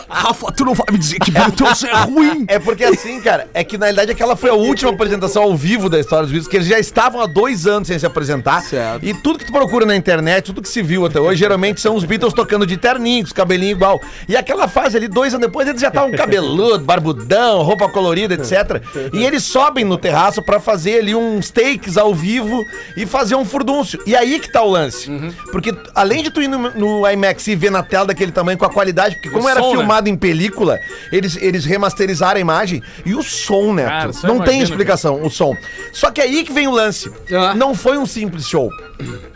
[0.09, 2.45] Rafa, tu não vai me dizer que Beatles é ruim.
[2.49, 5.89] É porque assim, cara, é que na realidade aquela foi a última apresentação ao vivo
[5.89, 8.63] da história dos Beatles, que eles já estavam há dois anos sem se apresentar.
[8.63, 9.05] Certo.
[9.05, 11.95] E tudo que tu procura na internet, tudo que se viu até hoje, geralmente são
[11.95, 14.01] os Beatles tocando de terninho, com os cabelinhos igual.
[14.29, 18.83] E aquela fase ali, dois anos depois, eles já estavam cabeludo, barbudão, roupa colorida, etc.
[19.13, 22.56] E eles sobem no terraço pra fazer ali uns takes ao vivo
[22.97, 23.99] e fazer um furdúncio.
[24.07, 25.11] E aí que tá o lance.
[25.51, 28.65] Porque além de tu ir no, no IMAX e ver na tela daquele tamanho com
[28.65, 29.79] a qualidade, porque como O era som, né?
[29.79, 30.79] filmado em película,
[31.11, 33.89] eles, eles remasterizaram a imagem e o som, Neto.
[33.89, 35.55] Cara, só não tem explicação, o som.
[35.93, 37.11] Só que aí que vem o lance.
[37.33, 37.55] Ah.
[37.55, 38.71] Não foi um simples show.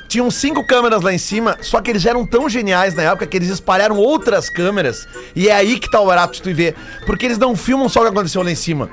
[0.09, 3.37] Tinham cinco câmeras lá em cima, só que eles eram tão geniais na época que
[3.37, 5.07] eles espalharam outras câmeras.
[5.37, 6.75] E é aí que tá o barato de tu ver.
[7.07, 8.91] Porque eles não filmam só o que aconteceu lá em cima.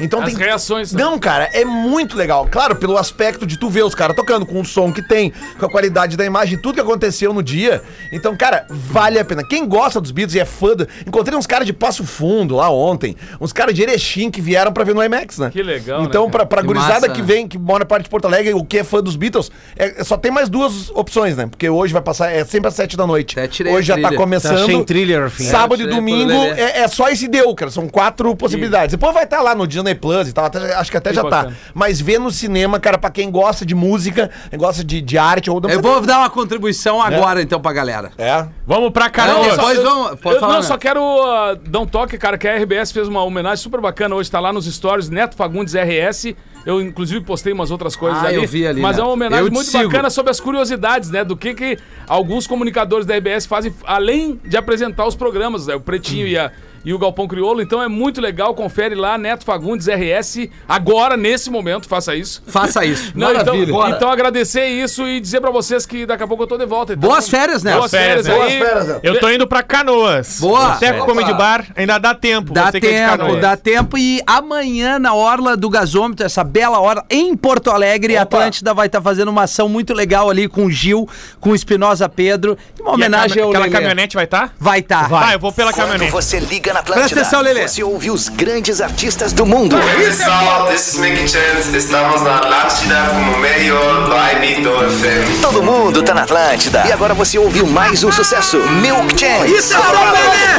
[0.00, 0.36] Então As tem.
[0.36, 0.92] reações.
[0.92, 2.48] Não, cara, é muito legal.
[2.50, 5.66] Claro, pelo aspecto de tu ver os caras tocando, com o som que tem, com
[5.66, 7.82] a qualidade da imagem, tudo que aconteceu no dia.
[8.12, 9.46] Então, cara, vale a pena.
[9.46, 10.74] Quem gosta dos Beatles e é fã.
[10.74, 14.72] do- Encontrei uns caras de Passo Fundo lá ontem, uns caras de Erechim que vieram
[14.72, 15.50] pra ver no IMAX, né?
[15.50, 17.26] Que legal, Então, né, pra, pra Que gurizada massa, que né?
[17.26, 20.16] vem, que mora parte de Porto Alegre, o que é fã dos Beatles, é, só
[20.16, 21.46] tem mais duas opções, né?
[21.46, 23.36] Porque hoje vai passar, é sempre às sete da noite.
[23.38, 24.16] Hoje a já tá trilha.
[24.16, 24.78] começando.
[24.78, 25.30] Tá thriller.
[25.30, 27.70] Sábado e domingo é, é só esse deu, cara.
[27.70, 28.92] São quatro possibilidades.
[28.92, 30.44] Depois vai estar lá no Disney Plus e tal.
[30.46, 31.28] até- acho que até Que já tá.
[31.28, 31.56] bacana.
[31.74, 35.50] Mas ver no cinema, cara, pra quem gosta de música, quem gosta de, de arte
[35.50, 38.10] ou da Eu vou dar uma contribuição agora, então, pra galera.
[38.18, 38.46] É.
[38.66, 39.56] Vamos pra Não, Canoas.
[39.56, 40.20] depois vamos.
[40.20, 40.66] Pode Eu, falar, não, né?
[40.66, 44.14] só quero uh, dar um toque, cara, que a RBS fez uma homenagem super bacana
[44.14, 46.34] hoje, tá lá nos stories, Neto Fagundes RS.
[46.66, 48.36] Eu, inclusive, postei umas outras coisas Ah, ali.
[48.36, 49.84] eu vi ali, Mas é uma homenagem Eu te muito sigo.
[49.88, 51.24] bacana sobre as curiosidades, né?
[51.24, 55.74] Do que, que alguns comunicadores da RBS fazem, além de apresentar os programas, né?
[55.74, 56.52] O Pretinho e, a-
[56.84, 57.60] e o Galpão Crioulo.
[57.62, 62.42] Então é muito legal, confere lá, Neto Fagundes RS, agora, nesse momento, faça isso.
[62.46, 63.12] Faça isso.
[63.16, 63.72] Não, então, Maravilha.
[63.72, 63.96] Bora.
[63.96, 66.92] então agradecer isso e dizer pra vocês que daqui a pouco eu tô de volta.
[66.94, 67.78] Então, Boas férias, Neto.
[67.78, 68.58] Boas férias, Boas aí.
[68.58, 69.00] férias, Neto.
[69.02, 70.38] Eu tô indo pra Canoas.
[70.40, 70.70] Boa.
[70.70, 72.52] Boteco Comedy Bar, ainda dá tempo.
[72.52, 73.40] Dá é tempo, Canoas.
[73.40, 73.98] dá tempo.
[73.98, 78.86] E amanhã, na Orla do Gasômetro, essa bela hora, em Porto Alegre, a Atlântida vai
[78.86, 81.08] estar fazendo uma ação muito legal ali com o Gil,
[81.40, 82.56] com o Espinosa Pedro.
[82.80, 83.76] Uma E a homenagem ao Aquela Lelê.
[83.76, 84.54] caminhonete vai estar?
[84.58, 85.08] Vai estar.
[85.08, 86.10] Vai, eu vou pela Quando caminhonete.
[86.12, 87.66] você liga na Atlântida, Presta atenção, Lelê.
[87.68, 89.76] você ouve os grandes artistas do mundo.
[90.12, 91.76] Salve, this is Mickey Chance.
[91.76, 95.40] Estamos na Atlântida como melhor vibe do FM.
[95.42, 96.84] Todo mundo tá na Atlântida.
[96.86, 99.54] E agora você ouviu mais um sucesso, Milk Chance.
[99.54, 100.50] Isso é só Lelê!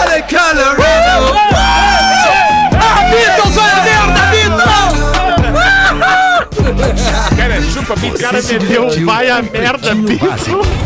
[0.00, 1.34] Olha, Colorado!
[2.78, 5.06] Ah, Beatles, olha a merda, Beatles!
[7.36, 10.85] Cara, chupa, o cara meteu vai a merda, bicho.